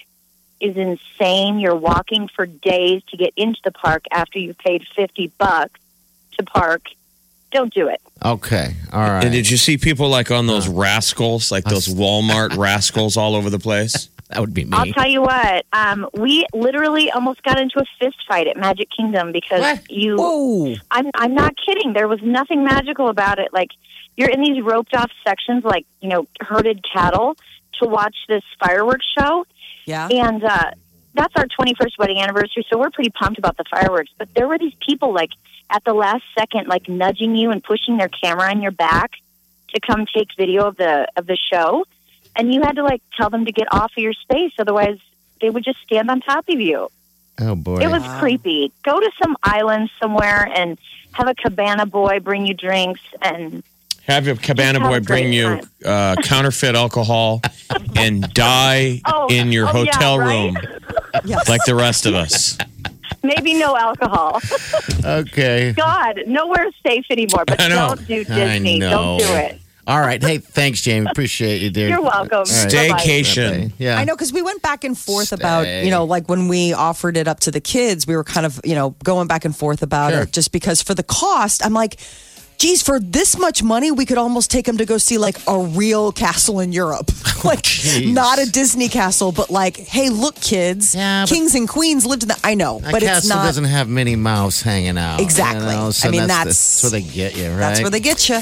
is 0.60 0.76
insane. 0.76 1.58
You're 1.58 1.74
walking 1.74 2.28
for 2.28 2.46
days 2.46 3.02
to 3.08 3.16
get 3.16 3.32
into 3.36 3.60
the 3.64 3.72
park 3.72 4.04
after 4.12 4.38
you've 4.38 4.58
paid 4.58 4.86
50 4.94 5.32
bucks 5.38 5.80
to 6.38 6.44
park. 6.44 6.82
Don't 7.50 7.72
do 7.74 7.88
it. 7.88 8.00
Okay, 8.24 8.74
all 8.92 9.00
right. 9.00 9.24
And 9.24 9.32
did 9.32 9.50
you 9.50 9.56
see 9.56 9.76
people 9.78 10.08
like 10.08 10.30
on 10.30 10.46
those 10.46 10.68
rascals, 10.68 11.50
like 11.50 11.64
those 11.64 11.88
Walmart 11.88 12.56
rascals 12.56 13.16
all 13.16 13.34
over 13.34 13.50
the 13.50 13.58
place? 13.58 14.08
that 14.30 14.40
would 14.40 14.54
be 14.54 14.64
me. 14.64 14.70
I'll 14.76 14.86
tell 14.92 15.08
you 15.08 15.22
what. 15.22 15.64
Um, 15.72 16.06
we 16.14 16.46
literally 16.54 17.10
almost 17.10 17.42
got 17.42 17.58
into 17.58 17.80
a 17.80 17.84
fist 17.98 18.16
fight 18.28 18.46
at 18.46 18.56
Magic 18.56 18.88
Kingdom 18.96 19.32
because 19.32 19.60
What? 19.60 19.90
you. 19.90 20.16
Whoa! 20.16 20.74
I'm 20.90 21.10
I'm 21.14 21.34
not 21.34 21.54
kidding. 21.66 21.92
There 21.92 22.06
was 22.08 22.20
nothing 22.22 22.62
magical 22.64 23.08
about 23.08 23.38
it. 23.38 23.48
Like 23.52 23.70
you're 24.16 24.28
in 24.30 24.40
these 24.42 24.62
roped 24.62 24.94
off 24.94 25.10
sections, 25.26 25.64
like 25.64 25.86
you 26.00 26.08
know, 26.08 26.26
herded 26.40 26.84
cattle, 26.92 27.36
to 27.82 27.88
watch 27.88 28.14
this 28.28 28.42
fireworks 28.62 29.06
show, 29.18 29.46
Yeah. 29.86 30.08
and 30.08 30.44
uh, 30.44 30.70
that's 31.14 31.34
our 31.36 31.46
21st 31.46 31.98
wedding 31.98 32.18
anniversary. 32.20 32.64
So 32.70 32.78
we're 32.78 32.90
pretty 32.90 33.10
pumped 33.10 33.38
about 33.38 33.56
the 33.56 33.64
fireworks. 33.70 34.10
But 34.18 34.28
there 34.34 34.46
were 34.46 34.58
these 34.58 34.74
people 34.86 35.12
like 35.14 35.30
at 35.70 35.84
the 35.84 35.94
last 35.94 36.24
second, 36.38 36.66
like 36.68 36.88
nudging 36.88 37.36
you 37.36 37.50
and 37.50 37.62
pushing 37.62 37.96
their 37.96 38.08
camera 38.08 38.50
on 38.50 38.60
your 38.60 38.72
back 38.72 39.12
to 39.74 39.80
come 39.80 40.04
take 40.12 40.28
video 40.36 40.66
of 40.66 40.76
the 40.76 41.06
of 41.16 41.26
the 41.26 41.36
show, 41.50 41.84
and 42.36 42.52
you 42.52 42.60
had 42.62 42.76
to 42.76 42.82
like 42.82 43.02
tell 43.16 43.30
them 43.30 43.44
to 43.44 43.52
get 43.52 43.68
off 43.72 43.92
of 43.96 44.02
your 44.02 44.12
space, 44.12 44.52
otherwise 44.58 44.98
they 45.40 45.48
would 45.50 45.64
just 45.64 45.78
stand 45.82 46.10
on 46.10 46.20
top 46.20 46.48
of 46.48 46.60
you. 46.60 46.88
oh 47.40 47.54
boy. 47.54 47.78
It 47.78 47.88
was 47.90 48.02
creepy. 48.20 48.72
Go 48.82 48.98
to 49.00 49.10
some 49.22 49.36
island 49.42 49.90
somewhere 50.00 50.48
and 50.54 50.76
have 51.12 51.28
a 51.28 51.34
cabana 51.34 51.86
boy 51.86 52.20
bring 52.20 52.46
you 52.46 52.54
drinks 52.54 53.00
and 53.22 53.62
Have 54.06 54.26
your 54.26 54.36
cabana 54.36 54.80
have 54.80 54.88
boy 54.90 55.00
bring 55.00 55.32
you 55.32 55.60
uh, 55.84 56.16
counterfeit 56.22 56.74
alcohol 56.74 57.40
and 57.96 58.22
die 58.34 59.00
Oh, 59.06 59.28
in 59.30 59.50
your 59.52 59.66
oh, 59.68 59.82
yeah, 59.82 59.92
hotel 59.92 60.18
right? 60.18 60.26
room 60.54 60.58
Yes. 61.24 61.48
like 61.48 61.64
the 61.64 61.74
rest 61.74 62.06
of 62.06 62.14
us. 62.14 62.56
Maybe 63.22 63.54
no 63.54 63.76
alcohol. 63.76 64.40
okay. 65.04 65.72
God, 65.76 66.22
nowhere's 66.26 66.74
safe 66.86 67.04
anymore. 67.10 67.44
But 67.46 67.60
I 67.60 67.68
know. 67.68 67.94
don't 67.94 68.06
do 68.06 68.20
I 68.20 68.24
Disney. 68.54 68.78
know. 68.78 68.90
Don't 68.90 69.18
do 69.18 69.34
it. 69.36 69.60
All 69.86 69.98
right. 70.00 70.22
Hey, 70.22 70.38
thanks, 70.38 70.82
Jamie. 70.82 71.06
Appreciate 71.10 71.62
you, 71.62 71.70
dear. 71.70 71.88
You're 71.88 72.02
welcome. 72.02 72.38
All 72.38 72.44
right. 72.44 72.70
Bye-bye. 72.72 72.98
Staycation. 73.00 73.72
Yeah. 73.78 73.98
I 73.98 74.04
know 74.04 74.14
because 74.14 74.32
we 74.32 74.40
went 74.42 74.62
back 74.62 74.84
and 74.84 74.96
forth 74.96 75.32
about, 75.32 75.66
you 75.66 75.90
know, 75.90 76.04
like 76.04 76.28
when 76.28 76.46
we 76.48 76.72
offered 76.72 77.16
it 77.16 77.26
up 77.26 77.40
to 77.40 77.50
the 77.50 77.60
kids, 77.60 78.06
we 78.06 78.14
were 78.14 78.22
kind 78.22 78.46
of, 78.46 78.60
you 78.62 78.74
know, 78.76 78.90
going 79.02 79.26
back 79.26 79.44
and 79.44 79.56
forth 79.56 79.82
about 79.82 80.12
Sure. 80.12 80.22
it 80.22 80.32
just 80.32 80.52
because 80.52 80.80
for 80.80 80.94
the 80.94 81.02
cost, 81.02 81.64
I'm 81.64 81.72
like, 81.72 81.98
geez, 82.60 82.82
for 82.82 83.00
this 83.00 83.38
much 83.38 83.62
money, 83.62 83.90
we 83.90 84.04
could 84.04 84.18
almost 84.18 84.50
take 84.50 84.68
him 84.68 84.76
to 84.76 84.84
go 84.84 84.98
see 84.98 85.16
like 85.16 85.36
a 85.48 85.58
real 85.58 86.12
castle 86.12 86.60
in 86.60 86.72
Europe. 86.72 87.10
like, 87.44 87.62
Jeez. 87.62 88.12
not 88.12 88.38
a 88.38 88.44
Disney 88.50 88.88
castle, 88.88 89.32
but 89.32 89.48
like, 89.48 89.78
hey, 89.78 90.10
look, 90.10 90.34
kids, 90.36 90.94
Yeah, 90.94 91.24
kings 91.26 91.54
and 91.54 91.66
queens 91.66 92.04
lived 92.04 92.22
in 92.22 92.28
the. 92.28 92.38
I 92.44 92.54
know, 92.54 92.78
but 92.80 93.00
castle 93.00 93.16
it's 93.16 93.28
not. 93.28 93.44
doesn't 93.46 93.64
have 93.64 93.88
Minnie 93.88 94.14
Mouse 94.16 94.60
hanging 94.60 94.98
out. 94.98 95.20
Exactly. 95.20 95.70
You 95.72 95.80
know? 95.80 95.90
so 95.90 96.08
I 96.08 96.10
mean, 96.10 96.26
that's, 96.28 96.28
that's- 96.28 96.82
the- 96.82 96.90
that's 96.90 96.92
where 96.92 97.00
they 97.00 97.08
get 97.08 97.36
you, 97.36 97.48
right? 97.50 97.56
That's 97.58 97.80
where 97.80 97.90
they 97.90 98.00
get 98.00 98.28
you. 98.28 98.40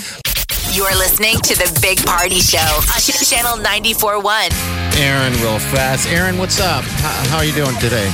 You're 0.73 0.97
listening 0.99 1.37
to 1.37 1.55
the 1.55 1.79
Big 1.81 2.05
Party 2.05 2.41
Show 2.41 2.59
on 2.59 3.01
Channel 3.25 3.65
94.1. 3.65 4.99
Aaron, 5.01 5.33
real 5.41 5.59
fast. 5.59 6.07
Aaron, 6.09 6.37
what's 6.39 6.61
up? 6.61 6.83
How, 6.85 7.29
how 7.31 7.37
are 7.39 7.45
you 7.45 7.55
doing 7.55 7.75
today? 7.79 8.09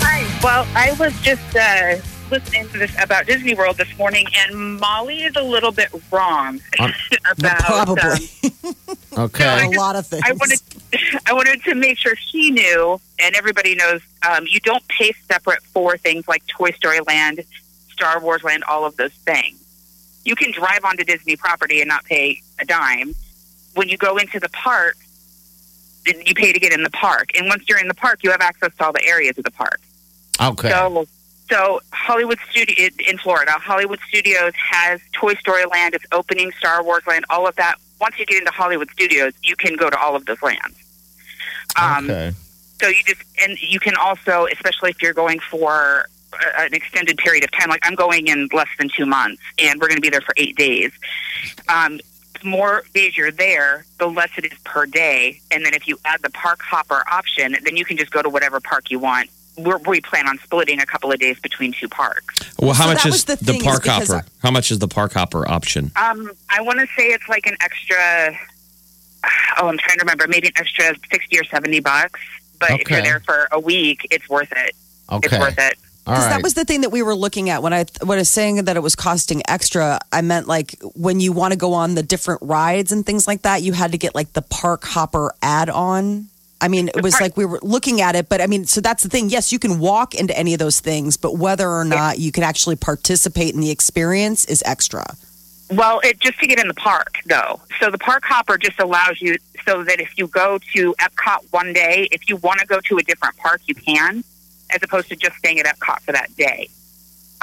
Hi. 0.00 0.24
Well, 0.44 0.66
I 0.74 0.92
was 1.00 1.12
just 1.22 1.56
uh, 1.56 1.96
listening 2.30 2.68
to 2.70 2.78
this 2.78 2.92
about 3.02 3.26
Disney 3.26 3.54
World 3.54 3.76
this 3.76 3.96
morning, 3.98 4.26
and 4.36 4.78
Molly 4.80 5.22
is 5.22 5.36
a 5.36 5.42
little 5.42 5.72
bit 5.72 5.88
wrong 6.10 6.60
Um, 6.80 6.92
about. 7.30 7.58
Probably. 7.60 8.28
um, 8.64 8.74
Okay. 9.18 9.66
a 9.66 9.70
lot 9.80 9.96
of 9.96 10.06
things. 10.06 10.22
I 10.26 10.32
wanted, 10.32 10.60
I 11.26 11.32
wanted 11.32 11.62
to 11.64 11.74
make 11.74 11.96
sure 11.98 12.14
she 12.16 12.50
knew, 12.50 13.00
and 13.18 13.34
everybody 13.34 13.74
knows. 13.74 14.02
Um, 14.28 14.44
you 14.46 14.60
don't 14.60 14.86
pay 14.88 15.12
separate 15.26 15.62
for 15.62 15.96
things 15.96 16.28
like 16.28 16.46
Toy 16.46 16.70
Story 16.72 16.98
Land, 17.06 17.40
Star 17.90 18.20
Wars 18.20 18.42
Land, 18.44 18.64
all 18.64 18.84
of 18.84 18.96
those 18.96 19.12
things. 19.12 19.62
You 20.26 20.34
can 20.36 20.52
drive 20.52 20.84
onto 20.84 21.02
Disney 21.04 21.36
property 21.36 21.80
and 21.80 21.88
not 21.88 22.04
pay 22.04 22.42
a 22.60 22.64
dime. 22.66 23.14
When 23.74 23.88
you 23.88 23.96
go 23.96 24.18
into 24.18 24.38
the 24.38 24.48
park, 24.50 24.96
you 26.04 26.34
pay 26.34 26.52
to 26.52 26.58
get 26.60 26.72
in 26.74 26.82
the 26.82 26.90
park, 26.90 27.30
and 27.38 27.46
once 27.48 27.64
you're 27.68 27.78
in 27.78 27.88
the 27.88 27.94
park, 27.94 28.20
you 28.22 28.30
have 28.32 28.40
access 28.42 28.74
to 28.76 28.84
all 28.84 28.92
the 28.92 29.04
areas 29.06 29.38
of 29.38 29.44
the 29.44 29.50
park. 29.50 29.80
okay. 30.42 30.68
So, 30.70 31.06
so 31.48 31.80
Hollywood 31.92 32.38
Studio 32.50 32.88
in 33.06 33.18
Florida, 33.18 33.52
Hollywood 33.52 34.00
Studios 34.08 34.52
has 34.56 35.00
Toy 35.12 35.34
Story 35.34 35.64
Land. 35.66 35.94
It's 35.94 36.04
opening 36.12 36.52
Star 36.58 36.82
Wars 36.82 37.02
Land. 37.06 37.24
All 37.30 37.46
of 37.46 37.54
that. 37.56 37.76
Once 38.00 38.18
you 38.18 38.26
get 38.26 38.38
into 38.38 38.52
Hollywood 38.52 38.90
Studios, 38.90 39.32
you 39.42 39.56
can 39.56 39.76
go 39.76 39.88
to 39.88 39.98
all 39.98 40.14
of 40.14 40.26
those 40.26 40.42
lands. 40.42 40.76
Um, 41.80 42.10
okay. 42.10 42.32
So 42.80 42.88
you 42.88 43.02
just 43.06 43.22
and 43.42 43.58
you 43.62 43.80
can 43.80 43.94
also, 43.96 44.46
especially 44.52 44.90
if 44.90 45.00
you're 45.00 45.14
going 45.14 45.40
for 45.40 46.08
a- 46.34 46.60
an 46.60 46.74
extended 46.74 47.16
period 47.18 47.44
of 47.44 47.50
time. 47.52 47.70
Like 47.70 47.86
I'm 47.86 47.94
going 47.94 48.26
in 48.26 48.48
less 48.52 48.68
than 48.78 48.88
two 48.94 49.06
months, 49.06 49.42
and 49.58 49.80
we're 49.80 49.88
going 49.88 49.96
to 49.96 50.02
be 50.02 50.10
there 50.10 50.20
for 50.20 50.34
eight 50.36 50.56
days. 50.56 50.92
Um, 51.68 52.00
the 52.42 52.48
more 52.48 52.84
days 52.94 53.16
you're 53.16 53.30
there, 53.32 53.86
the 53.98 54.06
less 54.06 54.30
it 54.36 54.44
is 54.44 54.58
per 54.64 54.84
day. 54.84 55.40
And 55.50 55.64
then 55.64 55.72
if 55.72 55.88
you 55.88 55.98
add 56.04 56.20
the 56.22 56.30
park 56.30 56.60
hopper 56.60 57.02
option, 57.10 57.56
then 57.64 57.76
you 57.76 57.84
can 57.84 57.96
just 57.96 58.10
go 58.10 58.20
to 58.20 58.28
whatever 58.28 58.60
park 58.60 58.90
you 58.90 58.98
want. 58.98 59.30
We're, 59.58 59.78
we 59.78 60.00
plan 60.00 60.28
on 60.28 60.38
splitting 60.38 60.80
a 60.80 60.86
couple 60.86 61.10
of 61.10 61.18
days 61.18 61.38
between 61.40 61.72
two 61.72 61.88
parks. 61.88 62.40
Well, 62.58 62.74
how 62.74 62.84
So 62.84 62.88
much 62.90 63.02
that 63.02 63.08
is 63.08 63.12
was 63.14 63.24
the 63.24 63.36
the, 63.36 63.52
thing, 63.52 63.60
is 63.60 63.62
park 63.62 63.82
because 63.82 64.08
hopper? 64.08 64.26
How 64.42 64.50
much 64.50 64.70
is 64.70 64.78
the 64.78 64.88
park 64.88 65.12
hopper 65.12 65.48
option? 65.48 65.92
Um, 65.96 66.30
I 66.50 66.60
want 66.62 66.78
to 66.80 66.86
say 66.96 67.08
it's 67.08 67.28
like 67.28 67.46
an 67.46 67.56
extra. 67.60 68.38
Oh, 69.58 69.68
I'm 69.68 69.78
trying 69.78 69.98
to 69.98 70.04
remember. 70.04 70.26
Maybe 70.28 70.48
an 70.48 70.54
extra 70.56 70.94
sixty 71.10 71.38
or 71.38 71.44
seventy 71.44 71.80
bucks. 71.80 72.20
But 72.58 72.80
if 72.80 72.90
you're 72.90 73.02
there 73.02 73.20
for 73.20 73.48
a 73.52 73.60
week, 73.60 74.06
it's 74.10 74.28
worth 74.28 74.52
it. 74.52 74.74
Okay. 75.10 75.26
It's 75.26 75.38
worth 75.38 75.58
it. 75.58 75.78
Because 76.04 76.22
right. 76.22 76.30
that 76.30 76.42
was 76.42 76.54
the 76.54 76.64
thing 76.64 76.82
that 76.82 76.90
we 76.90 77.02
were 77.02 77.16
looking 77.16 77.50
at 77.50 77.64
when 77.64 77.72
I 77.72 77.84
when 78.04 78.18
I 78.18 78.20
was 78.20 78.30
saying 78.30 78.64
that 78.66 78.76
it 78.76 78.82
was 78.82 78.94
costing 78.94 79.42
extra. 79.48 79.98
I 80.12 80.20
meant 80.20 80.46
like 80.46 80.76
when 80.94 81.18
you 81.18 81.32
want 81.32 81.52
to 81.52 81.58
go 81.58 81.72
on 81.72 81.96
the 81.96 82.02
different 82.02 82.42
rides 82.42 82.92
and 82.92 83.04
things 83.04 83.26
like 83.26 83.42
that, 83.42 83.62
you 83.62 83.72
had 83.72 83.90
to 83.90 83.98
get 83.98 84.14
like 84.14 84.32
the 84.32 84.42
park 84.42 84.84
hopper 84.84 85.34
add 85.42 85.68
on. 85.68 86.28
I 86.60 86.68
mean, 86.68 86.88
it 86.88 87.02
was 87.02 87.20
like 87.20 87.36
we 87.36 87.44
were 87.44 87.60
looking 87.62 88.00
at 88.00 88.16
it, 88.16 88.28
but 88.28 88.40
I 88.40 88.46
mean, 88.46 88.64
so 88.64 88.80
that's 88.80 89.02
the 89.02 89.10
thing. 89.10 89.28
Yes, 89.28 89.52
you 89.52 89.58
can 89.58 89.78
walk 89.78 90.14
into 90.14 90.36
any 90.36 90.54
of 90.54 90.58
those 90.58 90.80
things, 90.80 91.16
but 91.16 91.36
whether 91.36 91.68
or 91.68 91.84
not 91.84 92.18
you 92.18 92.32
can 92.32 92.42
actually 92.42 92.76
participate 92.76 93.54
in 93.54 93.60
the 93.60 93.70
experience 93.70 94.44
is 94.46 94.62
extra. 94.64 95.04
Well, 95.70 96.00
it 96.04 96.18
just 96.20 96.38
to 96.40 96.46
get 96.46 96.58
in 96.58 96.68
the 96.68 96.74
park 96.74 97.18
though. 97.26 97.60
So 97.80 97.90
the 97.90 97.98
park 97.98 98.24
hopper 98.24 98.56
just 98.56 98.80
allows 98.80 99.20
you 99.20 99.36
so 99.66 99.82
that 99.84 100.00
if 100.00 100.16
you 100.16 100.28
go 100.28 100.58
to 100.74 100.94
Epcot 101.00 101.44
one 101.50 101.72
day, 101.72 102.08
if 102.10 102.28
you 102.28 102.36
want 102.36 102.60
to 102.60 102.66
go 102.66 102.80
to 102.80 102.98
a 102.98 103.02
different 103.02 103.36
park, 103.36 103.60
you 103.66 103.74
can, 103.74 104.22
as 104.70 104.82
opposed 104.82 105.08
to 105.08 105.16
just 105.16 105.36
staying 105.36 105.58
at 105.58 105.66
Epcot 105.66 106.00
for 106.00 106.12
that 106.12 106.34
day. 106.36 106.68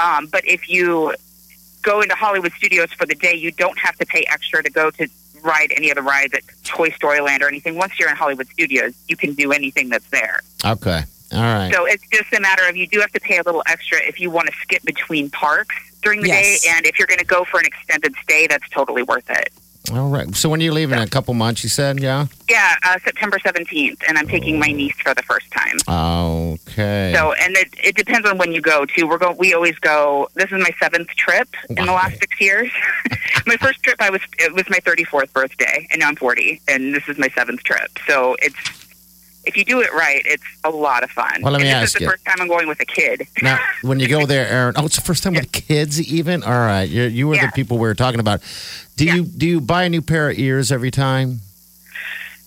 Um, 0.01 0.27
but 0.27 0.47
if 0.47 0.69
you 0.69 1.13
go 1.81 2.01
into 2.01 2.15
Hollywood 2.15 2.53
Studios 2.53 2.91
for 2.93 3.05
the 3.05 3.15
day, 3.15 3.35
you 3.35 3.51
don't 3.51 3.77
have 3.77 3.97
to 3.97 4.05
pay 4.05 4.25
extra 4.29 4.63
to 4.63 4.69
go 4.69 4.89
to 4.91 5.07
ride 5.43 5.71
any 5.75 5.89
of 5.89 5.95
the 5.95 6.01
rides 6.01 6.33
at 6.33 6.41
Toy 6.63 6.89
Story 6.91 7.19
Land 7.21 7.43
or 7.43 7.47
anything. 7.47 7.75
Once 7.75 7.99
you're 7.99 8.09
in 8.09 8.15
Hollywood 8.15 8.47
Studios, 8.47 8.93
you 9.07 9.15
can 9.15 9.33
do 9.33 9.51
anything 9.51 9.89
that's 9.89 10.09
there. 10.09 10.39
okay. 10.65 11.03
All 11.33 11.39
right. 11.41 11.73
So 11.73 11.85
it's 11.85 12.07
just 12.09 12.31
a 12.33 12.39
matter 12.39 12.67
of 12.69 12.75
you 12.77 12.85
do 12.85 12.99
have 12.99 13.11
to 13.13 13.19
pay 13.19 13.37
a 13.39 13.43
little 13.43 13.63
extra 13.65 13.97
if 14.07 14.19
you 14.19 14.29
want 14.29 14.47
to 14.49 14.53
skip 14.61 14.83
between 14.83 15.31
parks 15.31 15.75
during 16.03 16.21
the 16.21 16.27
Yes. 16.27 16.61
day, 16.61 16.69
and 16.69 16.85
if 16.85 16.99
you're 16.99 17.07
going 17.07 17.19
to 17.19 17.25
go 17.25 17.43
for 17.43 17.59
an 17.59 17.65
extended 17.65 18.13
stay, 18.21 18.45
that's 18.45 18.67
totally 18.69 19.01
worth 19.01 19.27
it. 19.31 19.51
All 19.91 20.07
right. 20.09 20.33
So 20.35 20.47
when 20.47 20.61
are 20.61 20.63
you 20.63 20.71
leaving? 20.71 20.97
In 20.97 21.03
a 21.03 21.09
couple 21.09 21.33
months, 21.33 21.63
you 21.63 21.69
said? 21.69 21.99
Yeah. 21.99 22.27
Yeah, 22.49 22.75
uh, 22.83 22.97
September 23.03 23.37
17th, 23.37 24.01
and 24.07 24.17
I'm 24.17 24.27
taking 24.27 24.57
my 24.57 24.67
niece 24.67 24.95
for 25.01 25.13
the 25.13 25.23
first 25.23 25.51
time. 25.51 25.77
Okay. 25.87 27.13
So, 27.15 27.33
and 27.33 27.55
it, 27.57 27.69
it 27.83 27.95
depends 27.95 28.27
on 28.27 28.37
when 28.37 28.53
you 28.53 28.61
go 28.61 28.85
too. 28.85 29.07
We're 29.07 29.17
going. 29.17 29.37
We 29.37 29.53
always 29.53 29.77
go. 29.79 30.29
This 30.35 30.51
is 30.51 30.61
my 30.61 30.71
seventh 30.79 31.09
trip 31.09 31.49
in 31.69 31.75
the 31.75 31.91
last 31.91 32.19
six 32.19 32.39
years. 32.39 32.71
my 33.45 33.57
first 33.57 33.83
trip, 33.83 33.97
I 33.99 34.09
was 34.09 34.21
it 34.39 34.53
was 34.53 34.69
my 34.69 34.79
34th 34.79 35.33
birthday, 35.33 35.87
and 35.91 35.99
now 35.99 36.07
I'm 36.07 36.15
40, 36.15 36.61
and 36.67 36.93
this 36.93 37.07
is 37.09 37.17
my 37.17 37.29
seventh 37.29 37.63
trip. 37.63 37.91
So 38.07 38.35
it's 38.41 38.82
if 39.45 39.57
you 39.57 39.65
do 39.65 39.81
it 39.81 39.91
right, 39.93 40.21
it's 40.25 40.43
a 40.63 40.69
lot 40.69 41.03
of 41.03 41.11
fun. 41.11 41.41
Well, 41.41 41.51
let 41.53 41.61
me 41.61 41.67
and 41.67 41.83
this 41.83 41.89
ask 41.91 41.95
is 41.95 41.99
the 41.99 41.99
you. 42.05 42.09
first 42.11 42.25
time 42.25 42.35
I'm 42.39 42.47
going 42.47 42.67
with 42.67 42.79
a 42.79 42.85
kid. 42.85 43.27
Now, 43.41 43.59
when 43.81 43.99
you 43.99 44.07
go 44.07 44.25
there, 44.33 44.47
Aaron, 44.47 44.73
oh, 44.77 44.85
it's 44.85 44.95
the 44.95 45.01
first 45.01 45.23
time 45.23 45.33
with 45.33 45.51
kids, 45.51 46.01
even. 46.01 46.43
All 46.43 46.51
right, 46.51 46.83
you 46.89 47.03
you 47.03 47.27
were 47.27 47.35
Yeah. 47.35 47.47
the 47.47 47.51
people 47.51 47.77
we 47.77 47.87
were 47.87 47.95
talking 47.95 48.19
about. 48.19 48.41
Do 48.95 49.05
you 49.05 49.23
do 49.25 49.45
you 49.47 49.59
buy 49.61 49.83
a 49.83 49.89
new 49.89 50.01
pair 50.01 50.29
of 50.29 50.37
ears 50.39 50.71
every 50.71 50.91
time? 50.91 51.39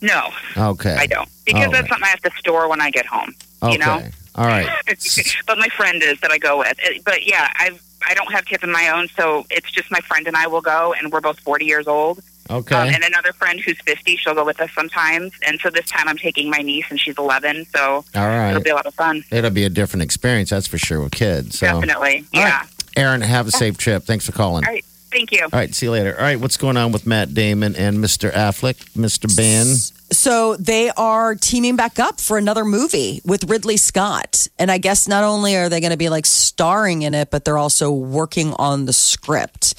No, 0.03 0.29
Okay, 0.57 0.95
I 0.99 1.07
don't 1.07 1.29
because 1.45 1.67
All 1.67 1.73
that's 1.73 1.83
right. 1.83 1.89
something 1.91 2.05
I 2.05 2.09
have 2.09 2.21
to 2.23 2.31
store 2.39 2.69
when 2.69 2.81
I 2.81 2.91
get 2.91 3.07
home. 3.07 3.35
Okay, 3.63 3.73
You 3.73 3.79
know, 3.79 4.03
all 4.35 4.47
right. 4.47 4.69
but 5.47 5.59
my 5.59 5.69
friend 5.69 6.03
is 6.03 6.21
that 6.21 6.31
I 6.31 6.39
go 6.39 6.59
with. 6.59 6.79
Uh, 6.85 6.91
But 7.05 7.27
yeah, 7.27 7.51
I 7.57 7.71
I 8.07 8.15
don't 8.15 8.31
have 8.33 8.45
kids 8.45 8.63
of 8.63 8.69
my 8.69 8.89
own, 8.91 9.09
so 9.17 9.47
it's 9.51 9.71
just 9.71 9.91
my 9.91 10.01
friend 10.01 10.27
and 10.29 10.37
I 10.37 10.47
will 10.47 10.61
go, 10.61 10.93
and 10.93 11.11
we're 11.11 11.23
both 11.23 11.41
40 11.41 11.65
years 11.65 11.87
old. 11.89 12.23
Okay, 12.51 12.75
Um, 12.77 12.89
and 12.89 13.03
another 13.05 13.33
friend 13.33 13.61
who's 13.61 13.81
50, 13.83 14.17
she'll 14.17 14.35
go 14.35 14.45
with 14.45 14.61
us 14.61 14.71
sometimes. 14.75 15.33
And 15.47 15.59
so 15.61 15.71
this 15.71 15.87
time 15.87 16.09
I'm 16.09 16.17
taking 16.19 16.51
my 16.51 16.59
niece, 16.59 16.87
and 16.91 17.01
she's 17.01 17.17
11, 17.19 17.67
so 17.75 18.05
all 18.15 18.51
it'll 18.51 18.63
be 18.63 18.71
a 18.71 18.75
lot 18.75 18.87
of 18.87 18.95
fun. 18.95 19.25
It'll 19.31 19.51
be 19.51 19.65
a 19.65 19.69
different 19.71 20.03
experience, 20.03 20.51
that's 20.51 20.67
for 20.67 20.79
sure, 20.79 21.01
with 21.03 21.13
kids. 21.13 21.59
So, 21.59 21.67
Definitely, 21.67 22.25
All 22.35 22.41
yeah. 22.41 22.59
right. 22.61 22.69
Aaron, 22.97 23.21
have 23.21 23.47
a 23.47 23.51
safe 23.51 23.77
trip. 23.77 24.05
Thanks 24.05 24.25
for 24.27 24.33
calling. 24.33 24.65
All 24.65 24.73
right, 24.73 24.85
thank 25.13 25.31
you. 25.33 25.43
All 25.43 25.51
right, 25.53 25.75
see 25.75 25.87
you 25.87 25.93
later. 25.93 26.15
All 26.17 26.23
right, 26.23 26.41
what's 26.41 26.57
going 26.57 26.77
on 26.77 26.93
with 26.93 27.07
Matt 27.07 27.35
Damon 27.35 27.77
and 27.77 27.99
Mr. 27.99 28.33
Affleck, 28.33 28.77
Mr. 28.95 29.35
Ben? 29.37 29.67
So 30.13 30.55
they 30.57 30.91
are 30.97 31.35
teaming 31.35 31.75
back 31.77 31.99
up 31.99 32.21
for 32.21 32.39
another 32.39 32.65
movie 32.65 33.21
with 33.25 33.45
Ridley 33.51 33.77
Scott. 33.77 34.47
And 34.59 34.71
I 34.71 34.79
guess 34.79 35.09
not 35.09 35.25
only 35.25 35.57
are 35.57 35.69
they 35.69 35.81
going 35.81 35.91
to 35.91 35.97
be 35.97 36.09
like 36.09 36.27
starring 36.27 37.03
in 37.03 37.13
it, 37.13 37.31
but 37.31 37.45
they're 37.45 37.59
also 37.59 37.91
working 37.91 38.55
on 38.55 38.87
the 38.87 38.93
script. 38.93 39.75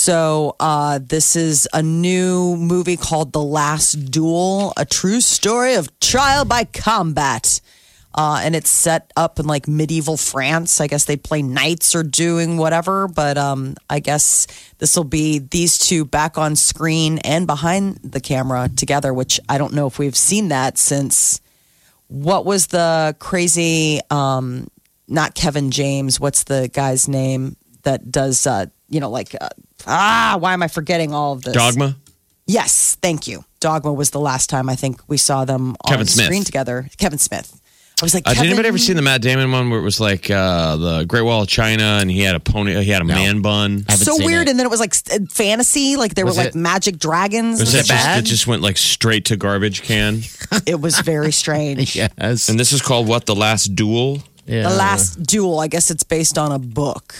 So 0.00 0.56
uh, 0.58 0.98
this 1.02 1.36
is 1.36 1.68
a 1.74 1.82
new 1.82 2.56
movie 2.56 2.96
called 2.96 3.34
The 3.34 3.42
Last 3.42 4.10
Duel, 4.10 4.72
a 4.78 4.86
true 4.86 5.20
story 5.20 5.74
of 5.74 6.00
trial 6.00 6.46
by 6.46 6.64
combat. 6.64 7.60
Uh, 8.14 8.40
and 8.42 8.56
it's 8.56 8.70
set 8.70 9.12
up 9.14 9.38
in 9.38 9.46
like 9.46 9.68
medieval 9.68 10.16
France. 10.16 10.80
I 10.80 10.86
guess 10.86 11.04
they 11.04 11.18
play 11.18 11.42
knights 11.42 11.94
or 11.94 12.02
doing 12.02 12.56
whatever, 12.56 13.08
but 13.08 13.36
um, 13.36 13.76
I 13.90 14.00
guess 14.00 14.46
this 14.78 14.96
will 14.96 15.04
be 15.04 15.38
these 15.38 15.76
two 15.76 16.06
back 16.06 16.38
on 16.38 16.56
screen 16.56 17.18
and 17.18 17.46
behind 17.46 17.96
the 17.96 18.20
camera 18.20 18.70
together, 18.74 19.12
which 19.12 19.38
I 19.50 19.58
don't 19.58 19.74
know 19.74 19.86
if 19.86 19.98
we've 19.98 20.16
seen 20.16 20.48
that 20.48 20.78
since 20.78 21.42
what 22.08 22.46
was 22.46 22.68
the 22.68 23.14
crazy, 23.18 24.00
um, 24.08 24.68
not 25.08 25.34
Kevin 25.34 25.70
James, 25.70 26.18
what's 26.18 26.44
the 26.44 26.70
guy's 26.72 27.06
name 27.06 27.56
that 27.82 28.10
does, 28.10 28.46
uh, 28.46 28.64
you 28.88 28.98
know, 28.98 29.10
like, 29.10 29.36
uh, 29.38 29.50
ah, 29.86 30.36
why 30.40 30.52
am 30.52 30.62
I 30.62 30.68
forgetting 30.68 31.12
all 31.14 31.32
of 31.34 31.42
this? 31.42 31.54
Dogma. 31.54 31.96
Yes, 32.46 32.96
thank 33.00 33.28
you. 33.28 33.44
Dogma 33.60 33.92
was 33.92 34.10
the 34.10 34.20
last 34.20 34.50
time 34.50 34.68
I 34.68 34.74
think 34.76 35.00
we 35.08 35.16
saw 35.16 35.44
them 35.44 35.76
on 35.84 35.90
Kevin 35.90 36.06
Smith. 36.06 36.26
screen 36.26 36.44
together. 36.44 36.88
Kevin 36.98 37.18
Smith. 37.18 37.56
I 38.00 38.04
was 38.04 38.14
like, 38.14 38.26
Uh, 38.26 38.32
did 38.32 38.44
anybody 38.46 38.66
ever 38.68 38.78
see 38.78 38.94
the 38.94 39.02
Matt 39.02 39.20
Damon 39.20 39.52
one 39.52 39.68
where 39.68 39.78
it 39.78 39.82
was 39.82 40.00
like 40.00 40.30
uh, 40.30 40.76
the 40.76 41.04
Great 41.04 41.20
Wall 41.20 41.42
of 41.42 41.48
China 41.48 41.98
and 42.00 42.10
he 42.10 42.22
had 42.22 42.34
a 42.34 42.40
pony, 42.40 42.82
he 42.82 42.90
had 42.90 43.02
a 43.02 43.04
man 43.04 43.42
bun? 43.42 43.84
haven't 43.86 44.06
so 44.06 44.16
seen 44.16 44.24
weird, 44.24 44.46
it. 44.48 44.50
and 44.52 44.58
then 44.58 44.64
it 44.66 44.70
was 44.70 44.80
like 44.80 44.94
s- 44.94 45.02
fantasy, 45.30 45.96
like 45.96 46.14
there 46.14 46.24
Was 46.24 46.38
were 46.38 46.44
it- 46.44 46.46
like 46.46 46.54
magic 46.54 46.98
dragons. 46.98 47.60
Was 47.60 47.74
it 47.74 47.76
that 47.76 47.84
just, 47.86 48.04
bad? 48.06 48.18
it 48.20 48.26
just 48.26 48.46
went 48.46 48.62
like 48.62 48.78
straight 48.78 49.26
to 49.26 49.36
garbage 49.36 49.82
can? 49.82 50.22
It 50.66 50.80
was 50.80 50.98
very 51.00 51.30
strange. 51.30 51.94
Yes. 52.18 52.48
And 52.48 52.58
this 52.58 52.72
is 52.72 52.80
called 52.80 53.06
what? 53.06 53.26
The 53.26 53.36
Last 53.36 53.74
Duel? 53.76 54.22
yeah. 54.46 54.62
The 54.68 54.74
Last 54.74 55.22
Duel, 55.22 55.60
I 55.60 55.68
guess 55.68 55.90
it's 55.90 56.02
based 56.02 56.38
on 56.38 56.52
a 56.52 56.58
book. 56.58 57.14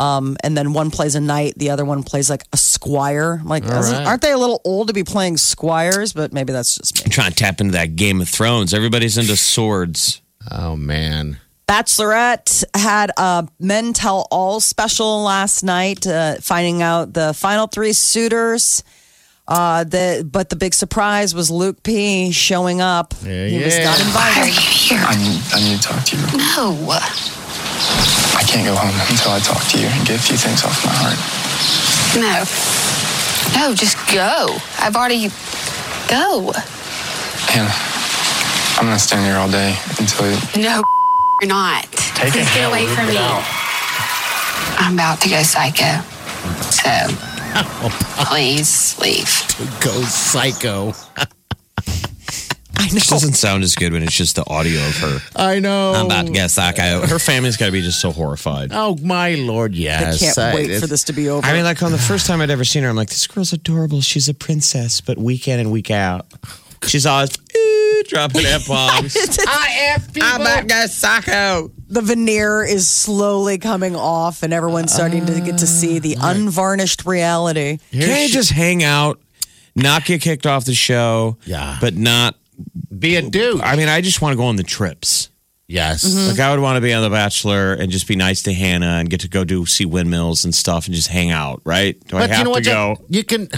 Um, 0.00 0.38
and 0.42 0.56
then 0.56 0.72
one 0.72 0.90
plays 0.90 1.14
a 1.14 1.20
knight, 1.20 1.54
the 1.58 1.68
other 1.68 1.84
one 1.84 2.02
plays 2.02 2.30
like 2.30 2.42
a 2.54 2.56
squire. 2.56 3.38
I'm 3.38 3.46
like, 3.46 3.66
right. 3.66 4.06
aren't 4.06 4.22
they 4.22 4.32
a 4.32 4.38
little 4.38 4.62
old 4.64 4.88
to 4.88 4.94
be 4.94 5.04
playing 5.04 5.36
squires? 5.36 6.14
But 6.14 6.32
maybe 6.32 6.54
that's 6.54 6.76
just 6.76 6.96
me. 6.96 7.02
I'm 7.04 7.10
trying 7.10 7.28
to 7.28 7.36
tap 7.36 7.60
into 7.60 7.72
that 7.72 7.96
Game 7.96 8.22
of 8.22 8.28
Thrones. 8.28 8.72
Everybody's 8.72 9.18
into 9.18 9.36
swords. 9.36 10.22
Oh, 10.50 10.74
man. 10.74 11.38
Bachelorette 11.68 12.64
had 12.74 13.12
a 13.18 13.46
Men 13.60 13.92
Tell 13.92 14.26
All 14.30 14.58
special 14.60 15.22
last 15.22 15.62
night, 15.62 16.06
uh, 16.06 16.36
finding 16.36 16.80
out 16.80 17.12
the 17.12 17.34
final 17.34 17.66
three 17.66 17.92
suitors. 17.92 18.82
Uh, 19.46 19.84
the, 19.84 20.26
but 20.30 20.48
the 20.48 20.56
big 20.56 20.72
surprise 20.72 21.34
was 21.34 21.50
Luke 21.50 21.82
P 21.82 22.32
showing 22.32 22.80
up. 22.80 23.12
Yeah, 23.22 23.46
he 23.48 23.62
was 23.62 23.78
not 23.80 24.00
invited. 24.00 24.44
Are 24.44 24.46
you 24.46 24.52
here? 24.52 25.02
I 25.02 25.16
need, 25.16 25.42
I 25.52 25.60
need 25.60 25.82
to 25.82 25.88
talk 25.88 26.04
to 26.06 26.16
you. 26.16 26.22
No. 26.38 26.98
I 28.40 28.42
can't 28.48 28.64
go 28.66 28.74
home 28.74 28.96
until 29.12 29.32
I 29.32 29.38
talk 29.40 29.62
to 29.70 29.78
you 29.78 29.86
and 29.86 30.06
get 30.08 30.16
a 30.18 30.22
few 30.22 30.36
things 30.36 30.64
off 30.64 30.80
my 30.84 30.96
heart. 30.96 31.20
No. 32.16 32.40
No, 33.60 33.74
just 33.74 33.96
go. 34.12 34.56
I've 34.80 34.96
already. 34.96 35.28
Go. 36.08 36.50
Hannah, 37.52 37.70
I'm 38.78 38.86
gonna 38.86 38.98
stand 38.98 39.24
here 39.26 39.36
all 39.36 39.50
day 39.50 39.76
until 39.98 40.30
you. 40.30 40.38
No, 40.62 40.82
you're 41.40 41.48
not. 41.48 41.84
Take 42.16 42.32
Please 42.32 42.48
get 42.54 42.68
away 42.68 42.86
from 42.86 43.06
me. 43.08 43.18
out. 43.18 43.44
I'm 44.78 44.94
about 44.94 45.20
to 45.20 45.28
go 45.28 45.42
psycho. 45.42 46.00
So, 46.72 46.90
please 48.24 48.98
leave. 48.98 49.28
Go 49.80 50.02
psycho. 50.02 50.94
I 52.80 52.86
know. 52.86 52.94
This 52.94 53.06
doesn't 53.08 53.34
sound 53.34 53.62
as 53.62 53.74
good 53.74 53.92
when 53.92 54.02
it's 54.02 54.16
just 54.16 54.36
the 54.36 54.48
audio 54.48 54.80
of 54.86 54.96
her. 54.98 55.18
I 55.36 55.58
know. 55.58 55.92
I'm 55.94 56.06
about 56.06 56.26
to 56.26 56.32
get 56.32 56.50
psycho. 56.50 57.06
Her 57.06 57.18
family's 57.18 57.56
got 57.56 57.66
to 57.66 57.72
be 57.72 57.82
just 57.82 58.00
so 58.00 58.10
horrified. 58.10 58.70
Oh, 58.72 58.96
my 59.02 59.34
Lord, 59.34 59.74
yes. 59.74 60.22
I 60.22 60.24
can't 60.26 60.38
I- 60.38 60.54
wait 60.54 60.80
for 60.80 60.86
this 60.86 61.04
to 61.04 61.12
be 61.12 61.28
over. 61.28 61.46
I 61.46 61.52
mean, 61.52 61.64
like 61.64 61.82
on 61.82 61.92
the 61.92 61.98
first 61.98 62.26
time 62.26 62.40
I'd 62.40 62.50
ever 62.50 62.64
seen 62.64 62.82
her, 62.82 62.88
I'm 62.88 62.96
like, 62.96 63.08
this 63.10 63.26
girl's 63.26 63.52
adorable. 63.52 64.00
She's 64.00 64.28
a 64.28 64.34
princess, 64.34 65.00
but 65.00 65.18
week 65.18 65.46
in 65.48 65.60
and 65.60 65.70
week 65.70 65.90
out, 65.90 66.26
she's 66.86 67.04
always 67.06 67.30
"Ooh," 67.56 68.02
dropping 68.08 68.46
f 68.46 68.66
bombs. 68.66 69.16
I'm 70.22 70.40
about 70.40 70.60
to 70.60 70.66
get 70.66 70.90
psycho. 70.90 71.70
the 71.88 72.00
veneer 72.02 72.62
is 72.64 72.88
slowly 72.88 73.58
coming 73.58 73.94
off, 73.96 74.42
and 74.42 74.52
everyone's 74.52 74.92
starting 74.92 75.26
to 75.26 75.40
get 75.40 75.58
to 75.58 75.66
see 75.66 75.98
the 75.98 76.16
uh, 76.16 76.30
unvarnished 76.32 77.04
reality. 77.04 77.78
Can't 77.92 78.22
you 78.28 78.32
just 78.32 78.50
hang 78.52 78.82
out, 78.82 79.20
not 79.74 80.04
get 80.04 80.22
kicked 80.22 80.46
off 80.46 80.64
the 80.64 80.74
show, 80.74 81.36
Yeah. 81.44 81.76
but 81.80 81.94
not 81.94 82.36
Be 82.98 83.16
a 83.16 83.22
dude. 83.22 83.60
I 83.60 83.76
mean, 83.76 83.88
I 83.88 84.00
just 84.00 84.20
want 84.22 84.32
to 84.32 84.36
go 84.36 84.44
on 84.44 84.56
the 84.56 84.62
trips. 84.62 85.28
yes. 85.68 86.04
Like 86.28 86.38
I 86.40 86.50
would 86.50 86.60
want 86.60 86.76
to 86.76 86.80
be 86.80 86.92
on 86.92 87.02
The 87.02 87.10
Bachelor 87.10 87.72
and 87.74 87.90
just 87.90 88.06
be 88.08 88.16
nice 88.16 88.42
to 88.42 88.52
Hannah 88.52 88.98
and 88.98 89.08
get 89.08 89.20
to 89.20 89.28
go 89.28 89.44
do 89.44 89.64
see 89.66 89.86
windmills 89.86 90.44
and 90.44 90.54
stuff 90.54 90.86
and 90.86 90.94
just 90.94 91.08
hang 91.08 91.30
out. 91.30 91.62
Right? 91.64 91.98
Do 92.08 92.16
I 92.16 92.26
have 92.26 92.30
you 92.30 92.36
know 92.38 92.44
to 92.44 92.50
what? 92.50 92.64
go? 92.64 92.96
Jeff? 92.98 93.06
You 93.08 93.24
can. 93.24 93.48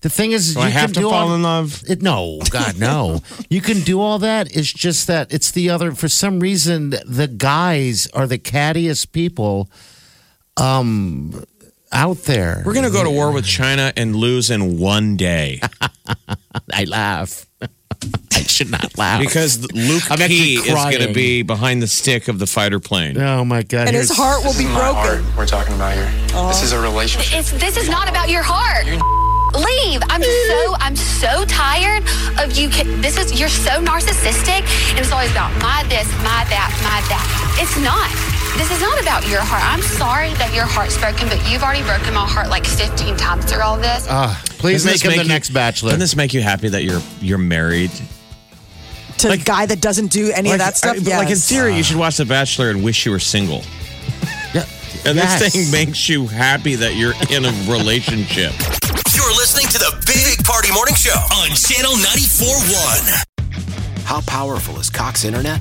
The 0.00 0.08
thing 0.08 0.32
is, 0.32 0.54
Do 0.54 0.60
you 0.60 0.66
I 0.66 0.68
have 0.70 0.88
can 0.92 0.94
to 0.94 1.00
do 1.00 1.10
fall 1.10 1.28
all, 1.28 1.34
in 1.34 1.42
love? 1.42 1.82
It, 1.88 2.00
no, 2.02 2.40
God, 2.50 2.78
no. 2.78 3.20
you 3.50 3.60
can 3.60 3.80
do 3.80 4.00
all 4.00 4.18
that. 4.20 4.54
It's 4.56 4.72
just 4.72 5.08
that 5.08 5.32
it's 5.32 5.50
the 5.50 5.68
other. 5.70 5.92
For 5.92 6.08
some 6.08 6.40
reason, 6.40 6.90
the 6.90 7.26
guys 7.28 8.06
are 8.14 8.26
the 8.26 8.38
cattiest 8.38 9.10
people, 9.12 9.68
um, 10.56 11.44
out 11.92 12.18
there. 12.24 12.62
We're 12.64 12.74
gonna 12.74 12.90
go 12.90 13.02
to 13.04 13.10
war 13.10 13.32
with 13.32 13.44
China 13.44 13.92
and 13.96 14.14
lose 14.16 14.50
in 14.50 14.78
one 14.78 15.16
day 15.16 15.60
I 16.72 16.84
laugh. 16.84 17.46
I 18.32 18.42
should 18.42 18.70
not 18.70 18.96
laugh 18.98 19.20
because 19.20 19.60
Luke 19.72 20.10
I'm 20.10 20.18
P 20.18 20.56
is 20.56 20.66
going 20.66 21.06
to 21.06 21.12
be 21.12 21.42
behind 21.42 21.82
the 21.82 21.86
stick 21.86 22.28
of 22.28 22.38
the 22.38 22.46
fighter 22.46 22.80
plane. 22.80 23.18
Oh 23.18 23.44
my 23.44 23.62
God! 23.62 23.88
And 23.88 23.96
his 23.96 24.08
here's- 24.08 24.18
heart 24.18 24.44
will 24.44 24.56
be 24.56 24.64
my 24.66 24.78
broken. 24.78 25.22
heart 25.24 25.36
we're 25.36 25.46
talking 25.46 25.74
about 25.74 25.94
here. 25.94 26.10
This 26.48 26.62
is 26.62 26.72
a 26.72 26.76
oh. 26.76 26.82
relationship. 26.82 27.38
It's, 27.38 27.50
this 27.52 27.76
is 27.76 27.88
not 27.88 28.08
about 28.08 28.28
your 28.28 28.42
heart. 28.44 28.86
Leave. 29.56 30.02
I'm 30.10 30.22
so 30.22 30.74
I'm 30.80 30.96
so 30.96 31.44
tired 31.46 32.02
of 32.38 32.56
you. 32.58 32.68
ca- 32.68 32.84
This 33.00 33.16
is 33.16 33.38
you're 33.38 33.48
so 33.48 33.80
narcissistic, 33.82 34.62
and 34.90 34.98
it's 34.98 35.12
always 35.12 35.30
about 35.30 35.50
my 35.62 35.82
this, 35.88 36.08
my 36.20 36.44
that, 36.52 36.68
my 36.84 37.00
that. 37.08 37.56
It's 37.58 37.76
not. 37.80 38.35
This 38.56 38.70
is 38.70 38.80
not 38.80 39.00
about 39.00 39.28
your 39.28 39.40
heart. 39.42 39.62
I'm 39.64 39.82
sorry 39.82 40.32
that 40.34 40.54
your 40.54 40.64
heart's 40.64 40.96
broken, 40.98 41.28
but 41.28 41.38
you've 41.50 41.62
already 41.62 41.82
broken 41.82 42.14
my 42.14 42.26
heart 42.26 42.48
like 42.48 42.64
15 42.66 43.16
times 43.16 43.44
through 43.44 43.60
all 43.60 43.76
this. 43.76 44.06
Ah, 44.08 44.40
please 44.58 44.82
Doesn't 44.84 44.90
make 44.92 44.94
this 44.94 45.02
him 45.12 45.16
the 45.18 45.22
you- 45.24 45.28
next 45.28 45.50
bachelor. 45.50 45.90
Doesn't 45.90 46.00
this 46.00 46.16
make 46.16 46.32
you 46.32 46.40
happy 46.42 46.68
that 46.70 46.82
you're 46.82 47.02
you're 47.20 47.38
married? 47.38 47.90
To 49.18 49.28
the 49.28 49.36
guy 49.36 49.66
that 49.66 49.80
doesn't 49.80 50.08
do 50.08 50.30
any 50.32 50.52
of 50.52 50.58
that 50.58 50.76
stuff. 50.76 50.96
I- 50.96 51.16
Like 51.18 51.26
in 51.28 51.36
Yes. 51.36 51.48
theory, 51.48 51.76
you 51.76 51.82
should 51.82 51.96
watch 51.96 52.16
The 52.16 52.24
Bachelor 52.24 52.70
and 52.70 52.82
wish 52.82 53.04
you 53.06 53.12
were 53.12 53.18
single. 53.20 53.62
Yeah. 54.54 54.64
And 55.04 55.16
Yes. 55.16 55.38
this 55.40 55.52
thing 55.52 55.70
makes 55.70 56.08
you 56.08 56.26
happy 56.26 56.74
that 56.76 56.96
you're 56.96 57.14
in 57.30 57.44
a 57.44 57.52
relationship. 57.70 58.52
You're 59.14 59.34
listening 59.36 59.68
to 59.68 59.78
the 59.78 59.92
Big 60.06 60.44
Party 60.44 60.70
Morning 60.72 60.94
Show 60.94 61.10
on 61.14 61.54
Channel 61.54 61.96
94.1. 61.96 63.22
How 64.04 64.20
powerful 64.22 64.78
is 64.80 64.88
Cox 64.90 65.24
Internet? 65.24 65.60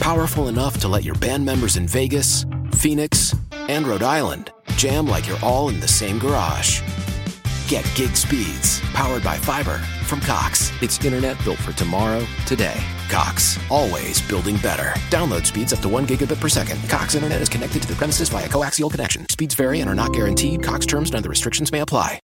Powerful 0.00 0.48
enough 0.48 0.78
to 0.80 0.88
let 0.88 1.04
your 1.04 1.16
band 1.16 1.44
members 1.44 1.76
in 1.76 1.86
Vegas, 1.86 2.46
Phoenix, 2.72 3.34
and 3.68 3.86
Rhode 3.86 4.02
Island 4.02 4.52
jam 4.76 5.06
like 5.06 5.26
you're 5.26 5.38
all 5.42 5.68
in 5.68 5.80
the 5.80 5.88
same 5.88 6.18
garage. 6.18 6.80
Get 7.68 7.84
gig 7.94 8.16
speeds 8.16 8.80
powered 8.94 9.24
by 9.24 9.36
fiber 9.36 9.78
from 10.06 10.20
Cox. 10.20 10.70
It's 10.80 11.04
internet 11.04 11.36
built 11.44 11.58
for 11.58 11.72
tomorrow, 11.72 12.24
today. 12.46 12.80
Cox, 13.10 13.58
always 13.70 14.22
building 14.22 14.56
better. 14.58 14.92
Download 15.10 15.44
speeds 15.44 15.72
up 15.72 15.80
to 15.80 15.88
one 15.88 16.06
gigabit 16.06 16.40
per 16.40 16.48
second. 16.48 16.80
Cox 16.88 17.14
Internet 17.14 17.42
is 17.42 17.48
connected 17.48 17.82
to 17.82 17.88
the 17.88 17.94
premises 17.94 18.28
via 18.28 18.48
coaxial 18.48 18.90
connection. 18.90 19.28
Speeds 19.28 19.54
vary 19.54 19.80
and 19.80 19.90
are 19.90 19.94
not 19.94 20.12
guaranteed. 20.14 20.62
Cox 20.62 20.86
terms 20.86 21.10
and 21.10 21.18
other 21.18 21.28
restrictions 21.28 21.72
may 21.72 21.80
apply. 21.80 22.16